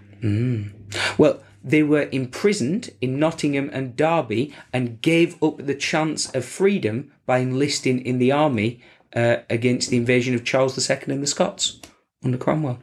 Well, 1.18 1.42
they 1.64 1.84
were 1.84 2.08
imprisoned 2.12 2.90
in 3.02 3.20
Nottingham 3.20 3.70
and 3.74 3.96
Derby 3.96 4.54
and 4.72 5.02
gave 5.02 5.42
up 5.44 5.58
the 5.58 5.76
chance 5.76 6.30
of 6.34 6.46
freedom 6.46 7.12
by 7.26 7.40
enlisting 7.40 8.06
in 8.06 8.18
the 8.18 8.32
army 8.32 8.82
uh, 9.16 9.38
against 9.50 9.90
the 9.90 9.98
invasion 9.98 10.36
of 10.36 10.46
Charles 10.46 10.90
II 10.90 10.98
and 11.08 11.24
the 11.24 11.28
Scots 11.28 11.80
under 12.24 12.38
Cromwell. 12.38 12.80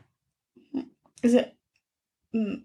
Is 1.22 1.34
it? 1.34 1.54
Mm, 2.34 2.62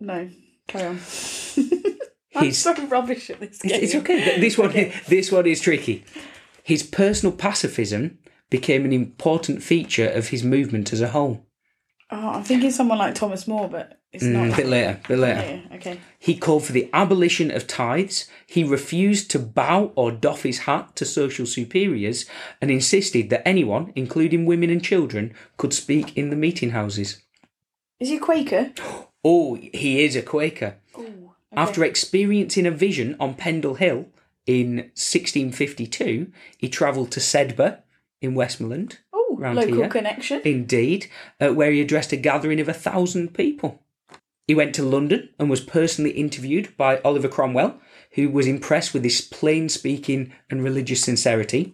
no. 0.00 0.30
Carry 0.66 0.86
on. 0.86 1.00
I'm 2.34 2.52
so 2.52 2.74
rubbish 2.86 3.28
at 3.30 3.40
this 3.40 3.58
game. 3.58 3.72
It's, 3.72 3.92
it's 3.92 3.94
okay. 3.96 4.40
This 4.40 4.56
one, 4.56 4.68
Okay. 4.70 4.94
this 5.08 5.30
one 5.30 5.46
is 5.46 5.60
tricky. 5.60 6.04
His 6.62 6.82
personal 6.82 7.34
pacifism 7.34 8.18
became 8.48 8.84
an 8.84 8.92
important 8.92 9.62
feature 9.62 10.08
of 10.08 10.28
his 10.28 10.42
movement 10.42 10.92
as 10.92 11.00
a 11.00 11.08
whole. 11.08 11.44
Oh, 12.10 12.30
I'm 12.30 12.44
thinking 12.44 12.70
someone 12.70 12.98
like 12.98 13.14
Thomas 13.14 13.46
More, 13.46 13.68
but 13.68 13.99
it's 14.12 14.24
Mm, 14.24 14.32
not. 14.32 14.52
a 14.52 14.56
bit 14.56 14.66
later, 14.66 15.00
a 15.04 15.08
bit 15.08 15.18
later. 15.18 15.40
Yeah, 15.70 15.76
okay. 15.76 16.00
He 16.18 16.36
called 16.36 16.64
for 16.64 16.72
the 16.72 16.90
abolition 16.92 17.50
of 17.50 17.66
tithes. 17.66 18.28
He 18.46 18.64
refused 18.64 19.30
to 19.30 19.38
bow 19.38 19.92
or 19.94 20.10
doff 20.10 20.42
his 20.42 20.60
hat 20.60 20.96
to 20.96 21.04
social 21.04 21.46
superiors 21.46 22.26
and 22.60 22.70
insisted 22.70 23.30
that 23.30 23.46
anyone, 23.46 23.92
including 23.94 24.46
women 24.46 24.70
and 24.70 24.82
children, 24.84 25.32
could 25.56 25.72
speak 25.72 26.16
in 26.16 26.30
the 26.30 26.36
meeting 26.36 26.70
houses. 26.70 27.22
Is 28.00 28.08
he 28.08 28.16
a 28.16 28.20
Quaker? 28.20 28.72
Oh, 29.22 29.56
he 29.56 30.02
is 30.02 30.16
a 30.16 30.22
Quaker. 30.22 30.76
Ooh. 30.98 31.32
After 31.52 31.84
experiencing 31.84 32.64
a 32.64 32.70
vision 32.70 33.16
on 33.20 33.34
Pendle 33.34 33.74
Hill 33.74 34.06
in 34.46 34.76
1652, 34.94 36.32
he 36.56 36.68
travelled 36.70 37.10
to 37.12 37.20
Sedbergh 37.20 37.78
in 38.22 38.34
Westmorland. 38.34 38.98
Oh, 39.12 39.36
local 39.38 39.74
here. 39.74 39.88
connection. 39.88 40.40
Indeed, 40.44 41.08
uh, 41.40 41.50
where 41.50 41.70
he 41.70 41.80
addressed 41.80 42.12
a 42.12 42.16
gathering 42.16 42.60
of 42.60 42.68
a 42.68 42.72
thousand 42.72 43.34
people. 43.34 43.82
He 44.50 44.54
went 44.56 44.74
to 44.74 44.82
London 44.82 45.28
and 45.38 45.48
was 45.48 45.60
personally 45.60 46.10
interviewed 46.10 46.76
by 46.76 47.00
Oliver 47.02 47.28
Cromwell, 47.28 47.80
who 48.14 48.28
was 48.28 48.48
impressed 48.48 48.92
with 48.92 49.04
his 49.04 49.20
plain 49.20 49.68
speaking 49.68 50.32
and 50.50 50.64
religious 50.64 51.02
sincerity. 51.04 51.72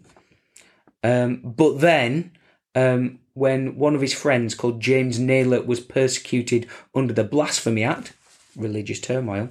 Um, 1.03 1.37
but 1.43 1.81
then, 1.81 2.33
um, 2.75 3.21
when 3.33 3.77
one 3.77 3.95
of 3.95 4.03
his 4.03 4.13
friends 4.13 4.55
called 4.55 4.83
James 4.83 5.19
Nayler 5.19 5.65
was 5.65 5.81
persecuted 5.81 6.67
under 6.95 7.15
the 7.15 7.25
Blasphemy 7.25 7.83
Act, 7.83 8.13
religious 8.55 9.01
turmoil, 9.01 9.49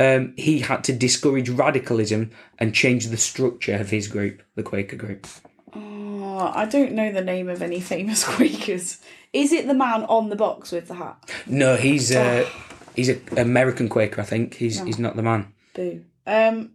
um, 0.00 0.34
he 0.36 0.58
had 0.58 0.82
to 0.82 0.92
discourage 0.92 1.48
radicalism 1.48 2.32
and 2.58 2.74
change 2.74 3.06
the 3.06 3.16
structure 3.16 3.76
of 3.76 3.90
his 3.90 4.08
group, 4.08 4.42
the 4.56 4.64
Quaker 4.64 4.96
group. 4.96 5.28
Oh, 5.76 6.52
I 6.54 6.64
don't 6.66 6.92
know 6.92 7.12
the 7.12 7.22
name 7.22 7.48
of 7.48 7.62
any 7.62 7.80
famous 7.80 8.24
Quakers. 8.36 8.98
Is 9.32 9.52
it 9.52 9.66
the 9.66 9.74
man 9.74 10.04
on 10.04 10.28
the 10.30 10.36
box 10.36 10.72
with 10.72 10.88
the 10.88 10.94
hat? 10.94 11.30
No, 11.46 11.76
he's 11.76 12.14
uh, 12.14 12.48
he's 12.94 13.08
an 13.08 13.22
American 13.36 13.88
Quaker, 13.88 14.20
I 14.20 14.24
think. 14.24 14.54
He's 14.54 14.80
he's 14.82 14.98
not 14.98 15.16
the 15.16 15.22
man. 15.22 15.52
Boo. 15.74 16.02
Um, 16.26 16.72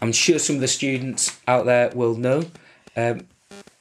I'm 0.00 0.12
sure 0.12 0.38
some 0.38 0.56
of 0.56 0.60
the 0.60 0.68
students 0.68 1.38
out 1.48 1.64
there 1.66 1.90
will 1.94 2.14
know. 2.14 2.44
Um, 2.96 3.26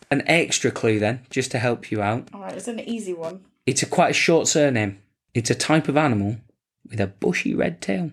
an 0.10 0.24
extra 0.28 0.72
clue 0.72 1.00
then, 1.00 1.26
just 1.30 1.52
to 1.52 1.60
help 1.60 1.90
you 1.92 2.02
out. 2.02 2.28
all 2.34 2.42
right, 2.42 2.54
it's 2.56 2.68
an 2.68 2.80
easy 2.82 3.14
one. 3.14 3.46
It's 3.66 3.82
a 3.82 3.86
quite 3.86 4.12
a 4.12 4.14
short 4.14 4.48
surname. 4.48 5.00
It's 5.34 5.50
a 5.50 5.56
type 5.56 5.88
of 5.88 5.96
animal 5.96 6.38
with 6.90 7.00
a 7.00 7.08
bushy 7.08 7.54
red 7.56 7.80
tail. 7.82 8.12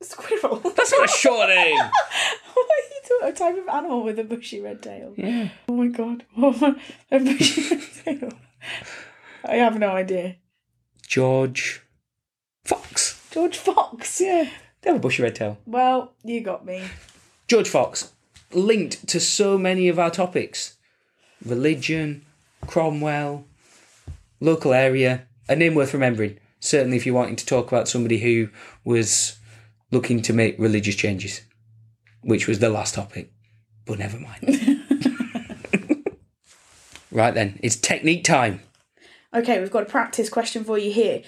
Squirrel. 0.00 0.56
That's 0.60 0.92
not 0.92 1.04
a 1.04 1.12
short 1.12 1.48
name. 1.50 1.76
what 1.76 2.66
are 2.66 2.84
you 2.88 3.00
talking? 3.02 3.13
A 3.24 3.32
type 3.32 3.56
of 3.56 3.66
animal 3.68 4.02
with 4.02 4.18
a 4.18 4.24
bushy 4.24 4.60
red 4.60 4.82
tail. 4.82 5.14
Yeah. 5.16 5.48
Oh 5.66 5.76
my 5.76 5.86
god. 5.86 6.24
a 7.10 7.18
bushy 7.18 7.74
red 7.74 8.20
tail. 8.20 8.32
I 9.42 9.56
have 9.56 9.78
no 9.78 9.88
idea. 9.88 10.36
George 11.06 11.80
Fox. 12.66 13.26
George 13.30 13.56
Fox. 13.56 14.20
Yeah, 14.20 14.50
they 14.82 14.90
have 14.90 14.98
a 14.98 15.00
bushy 15.00 15.22
red 15.22 15.36
tail. 15.36 15.56
Well, 15.64 16.12
you 16.22 16.42
got 16.42 16.66
me. 16.66 16.84
George 17.48 17.68
Fox, 17.68 18.12
linked 18.52 19.06
to 19.08 19.18
so 19.20 19.56
many 19.56 19.88
of 19.88 19.98
our 19.98 20.10
topics 20.10 20.76
religion, 21.42 22.26
Cromwell, 22.66 23.46
local 24.40 24.74
area, 24.74 25.26
a 25.48 25.56
name 25.56 25.74
worth 25.74 25.94
remembering. 25.94 26.38
Certainly, 26.60 26.98
if 26.98 27.06
you're 27.06 27.14
wanting 27.14 27.36
to 27.36 27.46
talk 27.46 27.68
about 27.68 27.88
somebody 27.88 28.18
who 28.18 28.50
was 28.84 29.38
looking 29.90 30.20
to 30.22 30.34
make 30.34 30.58
religious 30.58 30.94
changes, 30.94 31.40
which 32.24 32.46
was 32.46 32.58
the 32.58 32.68
last 32.68 32.94
topic. 32.94 33.32
But 33.84 33.98
never 33.98 34.18
mind. 34.18 34.86
right 37.10 37.34
then, 37.34 37.58
it's 37.62 37.76
technique 37.76 38.24
time. 38.24 38.60
Okay, 39.34 39.60
we've 39.60 39.70
got 39.70 39.82
a 39.82 39.86
practice 39.86 40.28
question 40.28 40.64
for 40.64 40.78
you 40.78 40.90
here. 40.92 41.22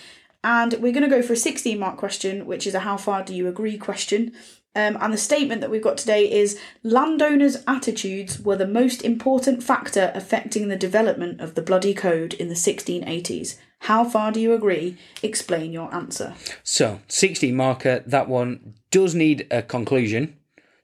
And 0.45 0.75
we're 0.75 0.93
going 0.93 1.03
to 1.03 1.09
go 1.09 1.23
for 1.23 1.33
a 1.33 1.37
16 1.37 1.79
mark 1.79 1.97
question, 1.97 2.47
which 2.47 2.67
is 2.67 2.75
a 2.75 2.81
how 2.81 2.97
far 2.97 3.25
do 3.25 3.35
you 3.35 3.49
agree 3.49 3.76
question. 3.76 4.33
Um, 4.76 4.99
and 5.00 5.12
the 5.12 5.19
statement 5.19 5.62
that 5.62 5.71
we've 5.71 5.83
got 5.83 5.97
today 5.97 6.31
is 6.31 6.61
landowners' 6.83 7.65
attitudes 7.67 8.38
were 8.38 8.57
the 8.57 8.67
most 8.67 9.03
important 9.03 9.62
factor 9.62 10.12
affecting 10.15 10.69
the 10.69 10.76
development 10.76 11.41
of 11.41 11.55
the 11.55 11.62
bloody 11.62 11.95
code 11.95 12.35
in 12.35 12.49
the 12.49 12.55
1680s. 12.55 13.57
How 13.81 14.05
far 14.05 14.33
do 14.33 14.41
you 14.41 14.53
agree? 14.53 14.99
Explain 15.23 15.73
your 15.73 15.93
answer. 15.95 16.35
So, 16.62 17.00
16 17.09 17.57
marker, 17.57 18.05
that 18.07 18.29
one 18.29 18.75
does 18.91 19.15
need 19.15 19.47
a 19.50 19.62
conclusion, 19.62 20.37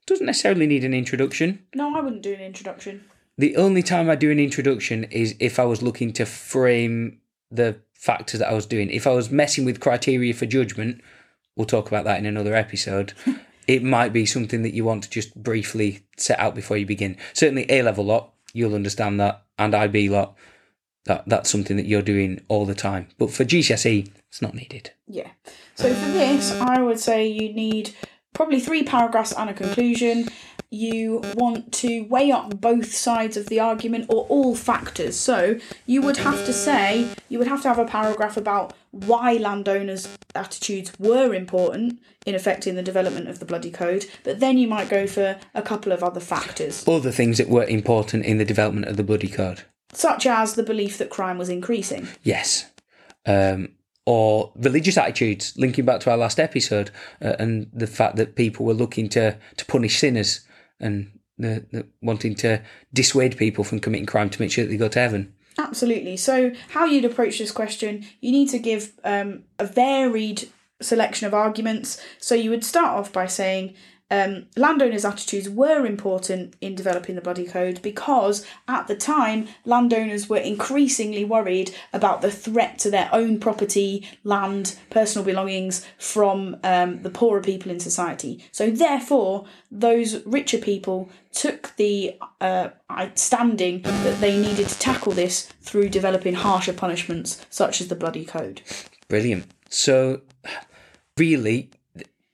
doesn't 0.06 0.26
necessarily 0.26 0.66
need 0.66 0.84
an 0.84 0.94
introduction. 0.94 1.64
No, 1.74 1.96
I 1.96 2.00
wouldn't 2.00 2.22
do 2.22 2.34
an 2.34 2.40
introduction. 2.40 3.04
The 3.38 3.56
only 3.56 3.82
time 3.82 4.10
I 4.10 4.14
do 4.14 4.30
an 4.30 4.38
introduction 4.38 5.04
is 5.04 5.34
if 5.40 5.58
I 5.58 5.64
was 5.64 5.82
looking 5.82 6.12
to 6.14 6.26
frame 6.26 7.20
the 7.50 7.76
factors 8.02 8.40
that 8.40 8.50
I 8.50 8.54
was 8.54 8.66
doing. 8.66 8.90
If 8.90 9.06
I 9.06 9.12
was 9.12 9.30
messing 9.30 9.64
with 9.64 9.78
criteria 9.78 10.34
for 10.34 10.46
judgment, 10.46 11.00
we'll 11.54 11.66
talk 11.66 11.86
about 11.86 12.04
that 12.04 12.18
in 12.18 12.26
another 12.26 12.54
episode. 12.54 13.12
it 13.68 13.84
might 13.84 14.12
be 14.12 14.26
something 14.26 14.62
that 14.62 14.74
you 14.74 14.84
want 14.84 15.04
to 15.04 15.10
just 15.10 15.40
briefly 15.40 16.04
set 16.16 16.38
out 16.40 16.54
before 16.54 16.76
you 16.76 16.86
begin. 16.86 17.16
Certainly, 17.32 17.66
A 17.68 17.82
level 17.82 18.04
lot, 18.04 18.32
you'll 18.52 18.74
understand 18.74 19.20
that, 19.20 19.44
and 19.56 19.74
IB 19.74 20.08
lot, 20.08 20.36
that 21.04 21.24
that's 21.28 21.50
something 21.50 21.76
that 21.76 21.86
you're 21.86 22.02
doing 22.02 22.40
all 22.48 22.66
the 22.66 22.74
time. 22.74 23.08
But 23.18 23.30
for 23.30 23.44
GCSE, 23.44 24.10
it's 24.28 24.42
not 24.42 24.54
needed. 24.54 24.90
Yeah. 25.06 25.30
So 25.76 25.92
for 25.94 26.10
this, 26.10 26.52
I 26.60 26.80
would 26.80 26.98
say 26.98 27.28
you 27.28 27.52
need 27.52 27.94
probably 28.32 28.60
three 28.60 28.82
paragraphs 28.82 29.32
and 29.32 29.50
a 29.50 29.54
conclusion. 29.54 30.28
You 30.70 31.22
want 31.34 31.70
to 31.74 32.02
weigh 32.04 32.32
up 32.32 32.60
both 32.60 32.94
sides 32.94 33.36
of 33.36 33.46
the 33.46 33.60
argument 33.60 34.06
or 34.08 34.24
all 34.28 34.54
factors. 34.54 35.16
So 35.16 35.58
you 35.84 36.00
would 36.00 36.16
have 36.16 36.46
to 36.46 36.52
say, 36.52 37.08
you 37.28 37.38
would 37.38 37.48
have 37.48 37.60
to 37.62 37.68
have 37.68 37.78
a 37.78 37.84
paragraph 37.84 38.38
about 38.38 38.72
why 38.90 39.34
landowners' 39.34 40.08
attitudes 40.34 40.92
were 40.98 41.34
important 41.34 42.00
in 42.24 42.34
affecting 42.34 42.74
the 42.74 42.82
development 42.82 43.28
of 43.28 43.38
the 43.38 43.44
bloody 43.44 43.70
code, 43.70 44.06
but 44.22 44.40
then 44.40 44.56
you 44.56 44.68
might 44.68 44.88
go 44.88 45.06
for 45.06 45.38
a 45.54 45.62
couple 45.62 45.92
of 45.92 46.02
other 46.02 46.20
factors. 46.20 46.86
Other 46.86 47.10
things 47.10 47.38
that 47.38 47.48
were 47.48 47.64
important 47.64 48.24
in 48.24 48.38
the 48.38 48.44
development 48.44 48.86
of 48.86 48.96
the 48.96 49.02
bloody 49.02 49.28
Code. 49.28 49.62
such 49.92 50.26
as 50.26 50.54
the 50.54 50.62
belief 50.62 50.96
that 50.98 51.10
crime 51.10 51.36
was 51.36 51.48
increasing. 51.48 52.08
Yes. 52.22 52.70
Um, 53.26 53.70
or 54.06 54.52
religious 54.56 54.96
attitudes, 54.96 55.54
linking 55.56 55.84
back 55.84 56.00
to 56.00 56.10
our 56.10 56.16
last 56.16 56.40
episode, 56.40 56.90
uh, 57.20 57.36
and 57.38 57.70
the 57.72 57.86
fact 57.86 58.16
that 58.16 58.34
people 58.34 58.66
were 58.66 58.74
looking 58.74 59.08
to, 59.10 59.38
to 59.56 59.64
punish 59.66 59.98
sinners 59.98 60.40
and 60.80 61.18
the, 61.38 61.64
the 61.70 61.86
wanting 62.00 62.34
to 62.36 62.60
dissuade 62.92 63.36
people 63.36 63.64
from 63.64 63.80
committing 63.80 64.06
crime 64.06 64.30
to 64.30 64.40
make 64.40 64.50
sure 64.50 64.64
that 64.64 64.70
they 64.70 64.76
go 64.76 64.88
to 64.88 64.98
heaven. 64.98 65.32
Absolutely. 65.58 66.16
So, 66.16 66.52
how 66.70 66.86
you'd 66.86 67.04
approach 67.04 67.38
this 67.38 67.52
question, 67.52 68.06
you 68.20 68.32
need 68.32 68.48
to 68.50 68.58
give 68.58 68.92
um, 69.04 69.44
a 69.58 69.66
varied 69.66 70.48
selection 70.80 71.26
of 71.26 71.34
arguments. 71.34 72.00
So, 72.18 72.34
you 72.34 72.50
would 72.50 72.64
start 72.64 72.98
off 72.98 73.12
by 73.12 73.26
saying, 73.26 73.74
um, 74.12 74.44
landowners' 74.58 75.06
attitudes 75.06 75.48
were 75.48 75.86
important 75.86 76.54
in 76.60 76.74
developing 76.74 77.14
the 77.14 77.22
Bloody 77.22 77.46
Code 77.46 77.80
because 77.80 78.44
at 78.68 78.86
the 78.86 78.94
time 78.94 79.48
landowners 79.64 80.28
were 80.28 80.36
increasingly 80.36 81.24
worried 81.24 81.74
about 81.94 82.20
the 82.20 82.30
threat 82.30 82.78
to 82.80 82.90
their 82.90 83.08
own 83.10 83.40
property, 83.40 84.06
land, 84.22 84.78
personal 84.90 85.24
belongings 85.24 85.86
from 85.98 86.58
um, 86.62 87.00
the 87.02 87.08
poorer 87.08 87.40
people 87.40 87.72
in 87.72 87.80
society. 87.80 88.44
So, 88.52 88.70
therefore, 88.70 89.46
those 89.70 90.24
richer 90.26 90.58
people 90.58 91.10
took 91.32 91.74
the 91.76 92.18
uh, 92.42 92.68
standing 93.14 93.80
that 93.80 94.20
they 94.20 94.38
needed 94.38 94.68
to 94.68 94.78
tackle 94.78 95.12
this 95.12 95.44
through 95.62 95.88
developing 95.88 96.34
harsher 96.34 96.74
punishments, 96.74 97.46
such 97.48 97.80
as 97.80 97.88
the 97.88 97.96
Bloody 97.96 98.26
Code. 98.26 98.60
Brilliant. 99.08 99.46
So, 99.70 100.20
really, 101.16 101.70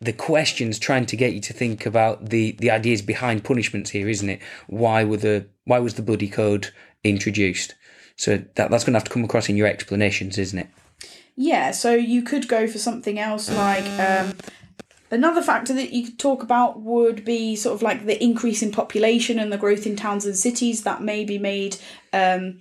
the 0.00 0.12
questions 0.12 0.78
trying 0.78 1.06
to 1.06 1.16
get 1.16 1.32
you 1.32 1.40
to 1.40 1.52
think 1.52 1.84
about 1.84 2.30
the 2.30 2.52
the 2.52 2.70
ideas 2.70 3.02
behind 3.02 3.44
punishments 3.44 3.90
here, 3.90 4.08
isn't 4.08 4.28
it? 4.28 4.40
Why 4.66 5.04
were 5.04 5.16
the 5.16 5.46
why 5.64 5.78
was 5.78 5.94
the 5.94 6.02
bloody 6.02 6.28
code 6.28 6.68
introduced? 7.02 7.74
So 8.16 8.38
that 8.54 8.70
that's 8.70 8.84
going 8.84 8.92
to 8.92 8.98
have 8.98 9.04
to 9.04 9.10
come 9.10 9.24
across 9.24 9.48
in 9.48 9.56
your 9.56 9.66
explanations, 9.66 10.38
isn't 10.38 10.58
it? 10.58 10.68
Yeah. 11.36 11.70
So 11.72 11.94
you 11.94 12.22
could 12.22 12.48
go 12.48 12.66
for 12.66 12.78
something 12.78 13.18
else 13.18 13.50
like. 13.50 13.84
Um, 13.98 14.34
Another 15.10 15.40
factor 15.40 15.72
that 15.72 15.94
you 15.94 16.04
could 16.04 16.18
talk 16.18 16.42
about 16.42 16.82
would 16.82 17.24
be 17.24 17.56
sort 17.56 17.74
of 17.74 17.80
like 17.80 18.04
the 18.04 18.22
increase 18.22 18.62
in 18.62 18.70
population 18.70 19.38
and 19.38 19.50
the 19.50 19.56
growth 19.56 19.86
in 19.86 19.96
towns 19.96 20.26
and 20.26 20.36
cities 20.36 20.82
that 20.82 21.02
may 21.02 21.24
be 21.24 21.38
made 21.38 21.78
um, 22.12 22.60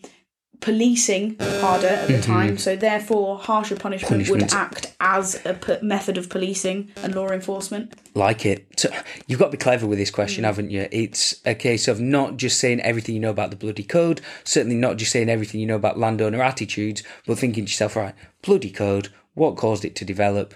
policing 0.59 1.37
harder 1.39 1.87
at 1.87 2.07
the 2.07 2.13
mm-hmm. 2.13 2.31
time, 2.31 2.57
so 2.57 2.75
therefore 2.75 3.37
harsher 3.37 3.75
punishment, 3.75 4.09
punishment, 4.09 4.41
would 4.43 4.53
act 4.53 4.93
as 4.99 5.39
a 5.45 5.53
p- 5.53 5.77
method 5.81 6.17
of 6.17 6.29
policing 6.29 6.91
and 6.97 7.15
law 7.15 7.29
enforcement. 7.29 7.93
Like 8.15 8.45
it. 8.45 8.67
So 8.77 8.89
you've 9.27 9.39
got 9.39 9.45
to 9.45 9.51
be 9.51 9.57
clever 9.57 9.85
with 9.85 9.99
this 9.99 10.11
question, 10.11 10.43
mm. 10.43 10.47
haven't 10.47 10.71
you? 10.71 10.87
It's 10.91 11.41
a 11.45 11.55
case 11.55 11.87
of 11.87 11.99
not 11.99 12.37
just 12.37 12.59
saying 12.59 12.81
everything 12.81 13.15
you 13.15 13.21
know 13.21 13.29
about 13.29 13.51
the 13.51 13.55
bloody 13.55 13.83
code, 13.83 14.21
certainly 14.43 14.75
not 14.75 14.97
just 14.97 15.11
saying 15.11 15.29
everything 15.29 15.61
you 15.61 15.67
know 15.67 15.75
about 15.75 15.99
landowner 15.99 16.41
attitudes, 16.41 17.03
but 17.25 17.37
thinking 17.37 17.65
to 17.65 17.71
yourself, 17.71 17.95
right, 17.95 18.15
bloody 18.41 18.71
code, 18.71 19.09
what 19.33 19.57
caused 19.57 19.85
it 19.85 19.95
to 19.97 20.05
develop, 20.05 20.55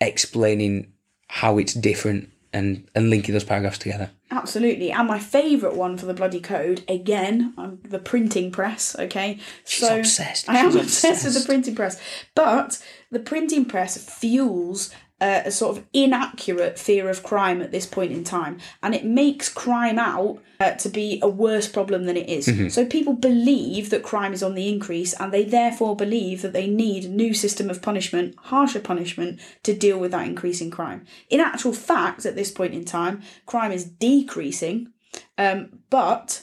explaining 0.00 0.92
how 1.28 1.58
it's 1.58 1.74
different 1.74 2.30
and 2.56 2.88
and 2.94 3.10
linking 3.10 3.32
those 3.32 3.44
paragraphs 3.44 3.78
together. 3.78 4.10
Absolutely, 4.30 4.90
and 4.90 5.06
my 5.06 5.18
favourite 5.18 5.76
one 5.76 5.96
for 5.96 6.06
the 6.06 6.14
bloody 6.14 6.40
code 6.40 6.82
again, 6.88 7.54
I'm 7.56 7.78
the 7.82 7.98
printing 7.98 8.50
press. 8.50 8.96
Okay, 8.98 9.38
She's 9.64 9.86
so 9.86 9.98
obsessed. 10.00 10.48
I 10.48 10.58
am 10.58 10.66
obsessed. 10.66 11.04
obsessed 11.04 11.24
with 11.24 11.34
the 11.34 11.46
printing 11.46 11.74
press, 11.74 12.00
but 12.34 12.82
the 13.10 13.20
printing 13.20 13.64
press 13.64 13.96
fuels 14.18 14.90
uh, 15.20 15.42
a 15.46 15.50
sort 15.50 15.76
of 15.76 15.84
inaccurate 15.92 16.78
fear 16.78 17.08
of 17.08 17.22
crime 17.22 17.62
at 17.62 17.72
this 17.72 17.86
point 17.86 18.12
in 18.12 18.22
time, 18.22 18.58
and 18.82 18.94
it 18.94 19.04
makes 19.04 19.48
crime 19.48 19.98
out 19.98 20.42
uh, 20.60 20.72
to 20.72 20.88
be 20.88 21.18
a 21.22 21.28
worse 21.28 21.68
problem 21.68 22.04
than 22.04 22.16
it 22.16 22.28
is. 22.28 22.46
Mm-hmm. 22.46 22.68
So 22.68 22.84
people 22.84 23.14
believe 23.14 23.90
that 23.90 24.02
crime 24.02 24.32
is 24.32 24.42
on 24.42 24.54
the 24.54 24.68
increase, 24.68 25.14
and 25.14 25.32
they 25.32 25.44
therefore 25.44 25.96
believe 25.96 26.42
that 26.42 26.52
they 26.52 26.66
need 26.66 27.04
a 27.04 27.08
new 27.08 27.32
system 27.32 27.70
of 27.70 27.82
punishment, 27.82 28.34
harsher 28.38 28.80
punishment, 28.80 29.40
to 29.62 29.74
deal 29.74 29.98
with 29.98 30.10
that 30.10 30.26
increasing 30.26 30.70
crime. 30.70 31.04
In 31.30 31.40
actual 31.40 31.72
fact, 31.72 32.26
at 32.26 32.34
this 32.34 32.50
point 32.50 32.74
in 32.74 32.84
time, 32.84 33.22
crime 33.46 33.72
is 33.72 33.84
decreasing, 33.84 34.92
um, 35.38 35.80
but 35.88 36.42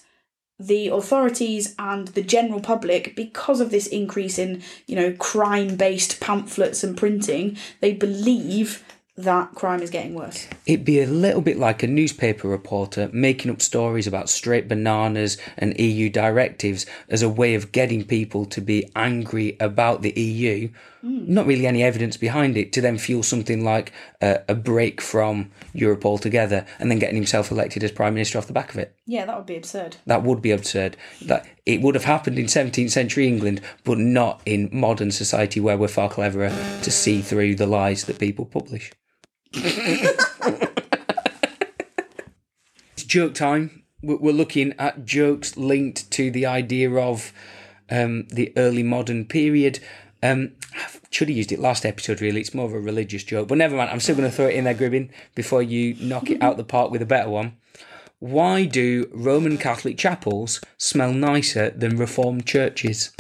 the 0.67 0.87
authorities 0.87 1.75
and 1.77 2.09
the 2.09 2.23
general 2.23 2.61
public 2.61 3.15
because 3.15 3.59
of 3.59 3.69
this 3.69 3.87
increase 3.87 4.37
in 4.39 4.61
you 4.87 4.95
know 4.95 5.11
crime 5.13 5.75
based 5.75 6.19
pamphlets 6.19 6.83
and 6.83 6.97
printing 6.97 7.57
they 7.81 7.93
believe 7.93 8.83
that 9.15 9.53
crime 9.53 9.83
is 9.83 9.91
getting 9.91 10.15
worse. 10.15 10.47
It'd 10.65 10.85
be 10.85 10.99
a 10.99 11.05
little 11.05 11.41
bit 11.41 11.59
like 11.59 11.83
a 11.83 11.87
newspaper 11.87 12.47
reporter 12.47 13.11
making 13.13 13.51
up 13.51 13.61
stories 13.61 14.07
about 14.07 14.27
straight 14.27 14.67
bananas 14.67 15.37
and 15.55 15.79
EU 15.79 16.09
directives 16.09 16.87
as 17.09 17.21
a 17.21 17.29
way 17.29 17.53
of 17.53 17.71
getting 17.71 18.05
people 18.05 18.45
to 18.45 18.59
be 18.59 18.89
angry 18.95 19.55
about 19.59 20.01
the 20.01 20.19
EU. 20.19 20.69
Mm. 21.03 21.27
Not 21.27 21.45
really 21.45 21.67
any 21.67 21.83
evidence 21.83 22.17
behind 22.17 22.57
it 22.57 22.73
to 22.73 22.81
then 22.81 22.97
fuel 22.97 23.21
something 23.21 23.63
like 23.63 23.91
a, 24.19 24.41
a 24.47 24.55
break 24.55 24.99
from 24.99 25.51
Europe 25.73 26.05
altogether 26.05 26.65
and 26.79 26.89
then 26.89 26.97
getting 26.97 27.15
himself 27.15 27.51
elected 27.51 27.83
as 27.83 27.91
Prime 27.91 28.15
Minister 28.15 28.39
off 28.39 28.47
the 28.47 28.53
back 28.53 28.71
of 28.71 28.79
it. 28.79 28.95
Yeah, 29.05 29.25
that 29.25 29.37
would 29.37 29.45
be 29.45 29.57
absurd. 29.57 29.97
That 30.07 30.23
would 30.23 30.41
be 30.41 30.51
absurd. 30.51 30.97
That 31.21 31.45
it 31.67 31.81
would 31.81 31.93
have 31.93 32.05
happened 32.05 32.39
in 32.39 32.45
17th 32.45 32.89
century 32.89 33.27
England, 33.27 33.61
but 33.83 33.99
not 33.99 34.41
in 34.47 34.69
modern 34.71 35.11
society 35.11 35.59
where 35.59 35.77
we're 35.77 35.87
far 35.87 36.09
cleverer 36.09 36.49
to 36.81 36.89
see 36.91 37.21
through 37.21 37.55
the 37.55 37.67
lies 37.67 38.05
that 38.05 38.17
people 38.17 38.45
publish 38.45 38.91
it's 39.57 40.25
joke 42.97 43.35
time. 43.35 43.83
We're 44.01 44.33
looking 44.33 44.73
at 44.79 45.05
jokes 45.05 45.55
linked 45.55 46.09
to 46.11 46.31
the 46.31 46.45
idea 46.45 46.91
of 46.91 47.31
um, 47.89 48.27
the 48.29 48.51
early 48.57 48.83
modern 48.83 49.25
period. 49.25 49.79
Um, 50.23 50.53
I 50.75 50.87
should 51.11 51.29
have 51.29 51.37
used 51.37 51.51
it 51.51 51.59
last 51.59 51.85
episode, 51.85 52.19
really. 52.19 52.41
It's 52.41 52.55
more 52.55 52.65
of 52.65 52.73
a 52.73 52.79
religious 52.79 53.23
joke, 53.23 53.47
but 53.47 53.59
never 53.59 53.77
mind. 53.77 53.91
I'm 53.91 53.99
still 53.99 54.15
going 54.15 54.29
to 54.29 54.35
throw 54.35 54.47
it 54.47 54.55
in 54.55 54.63
there, 54.63 54.73
Gribbin, 54.73 55.09
before 55.35 55.61
you 55.61 55.95
knock 55.99 56.31
it 56.31 56.41
out 56.41 56.57
the 56.57 56.63
park 56.63 56.89
with 56.89 57.03
a 57.03 57.05
better 57.05 57.29
one. 57.29 57.55
Why 58.19 58.65
do 58.65 59.07
Roman 59.13 59.57
Catholic 59.57 59.97
chapels 59.97 60.61
smell 60.77 61.13
nicer 61.13 61.69
than 61.69 61.97
Reformed 61.97 62.47
churches? 62.47 63.11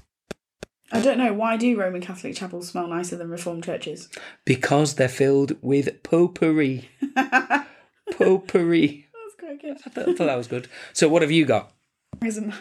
I 1.03 1.05
don't 1.05 1.17
know. 1.17 1.33
Why 1.33 1.57
do 1.57 1.77
Roman 1.77 1.99
Catholic 1.99 2.33
chapels 2.33 2.69
smell 2.69 2.87
nicer 2.87 3.17
than 3.17 3.29
Reformed 3.29 3.65
churches? 3.65 4.07
Because 4.45 4.95
they're 4.95 5.09
filled 5.09 5.61
with 5.61 6.01
potpourri. 6.01 6.87
potpourri. 8.13 9.05
That's 9.11 9.35
quite 9.37 9.61
good. 9.61 9.77
I 9.85 9.89
thought, 9.89 10.07
I 10.07 10.13
thought 10.13 10.27
that 10.27 10.37
was 10.37 10.47
good. 10.47 10.69
So, 10.93 11.09
what 11.09 11.21
have 11.21 11.29
you 11.29 11.43
got? 11.43 11.73
Isn't 12.23 12.53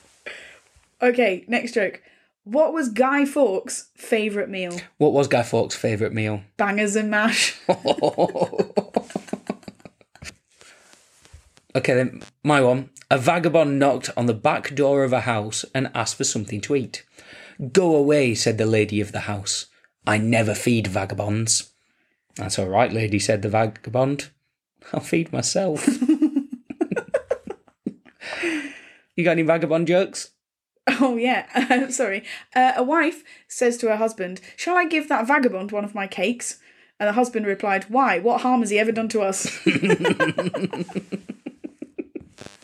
okay, 1.02 1.46
next 1.48 1.72
joke. 1.72 2.02
What 2.42 2.74
was 2.74 2.90
Guy 2.90 3.24
Fawkes' 3.24 3.88
favourite 3.96 4.50
meal? 4.50 4.78
What 4.98 5.14
was 5.14 5.26
Guy 5.26 5.44
Fawkes' 5.44 5.74
favourite 5.74 6.12
meal? 6.12 6.42
Bangers 6.58 6.94
and 6.94 7.10
mash. 7.10 7.58
okay, 11.74 11.94
then 11.94 12.22
my 12.42 12.60
one. 12.60 12.90
A 13.10 13.16
vagabond 13.16 13.78
knocked 13.78 14.10
on 14.14 14.26
the 14.26 14.34
back 14.34 14.74
door 14.74 15.04
of 15.04 15.12
a 15.14 15.20
house 15.20 15.64
and 15.74 15.90
asked 15.94 16.16
for 16.16 16.24
something 16.24 16.60
to 16.62 16.74
eat. 16.74 17.04
Go 17.72 17.94
away, 17.94 18.34
said 18.34 18.58
the 18.58 18.66
lady 18.66 19.00
of 19.00 19.12
the 19.12 19.20
house. 19.20 19.66
I 20.06 20.18
never 20.18 20.54
feed 20.54 20.86
vagabonds. 20.86 21.70
That's 22.36 22.58
all 22.58 22.68
right, 22.68 22.92
lady, 22.92 23.18
said 23.18 23.42
the 23.42 23.48
vagabond. 23.48 24.30
I'll 24.92 25.00
feed 25.00 25.32
myself. 25.32 25.86
you 29.16 29.24
got 29.24 29.32
any 29.32 29.42
vagabond 29.42 29.86
jokes? 29.86 30.30
Oh, 31.00 31.16
yeah. 31.16 31.46
Uh, 31.74 31.88
sorry. 31.90 32.22
Uh, 32.54 32.72
a 32.76 32.82
wife 32.82 33.24
says 33.48 33.76
to 33.78 33.88
her 33.88 33.96
husband, 33.96 34.40
Shall 34.56 34.76
I 34.76 34.84
give 34.84 35.08
that 35.08 35.26
vagabond 35.26 35.72
one 35.72 35.84
of 35.84 35.94
my 35.94 36.06
cakes? 36.06 36.58
And 37.00 37.08
the 37.08 37.14
husband 37.14 37.46
replied, 37.46 37.84
Why? 37.88 38.18
What 38.18 38.42
harm 38.42 38.60
has 38.60 38.70
he 38.70 38.78
ever 38.78 38.92
done 38.92 39.08
to 39.08 39.22
us? 39.22 39.58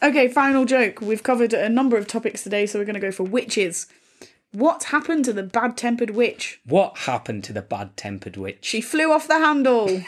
Okay, 0.02 0.28
final 0.28 0.64
joke. 0.64 1.02
We've 1.02 1.22
covered 1.22 1.52
a 1.52 1.68
number 1.68 1.98
of 1.98 2.06
topics 2.06 2.42
today, 2.42 2.64
so 2.64 2.78
we're 2.78 2.86
going 2.86 2.94
to 2.94 3.00
go 3.00 3.12
for 3.12 3.24
witches. 3.24 3.86
What 4.52 4.84
happened 4.84 5.24
to 5.26 5.32
the 5.32 5.44
bad 5.44 5.76
tempered 5.76 6.10
witch? 6.10 6.60
What 6.66 6.98
happened 6.98 7.44
to 7.44 7.52
the 7.52 7.62
bad 7.62 7.96
tempered 7.96 8.36
witch? 8.36 8.58
She 8.62 8.80
flew 8.80 9.12
off 9.12 9.28
the 9.28 9.38
handle. 9.38 9.86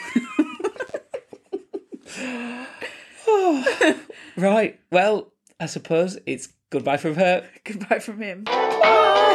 right. 4.37 4.79
Well, 4.91 5.31
I 5.59 5.65
suppose 5.67 6.17
it's 6.25 6.49
goodbye 6.69 6.97
from 6.97 7.15
her. 7.15 7.47
Goodbye 7.63 7.99
from 7.99 8.21
him. 8.21 8.43
Bye. 8.43 9.29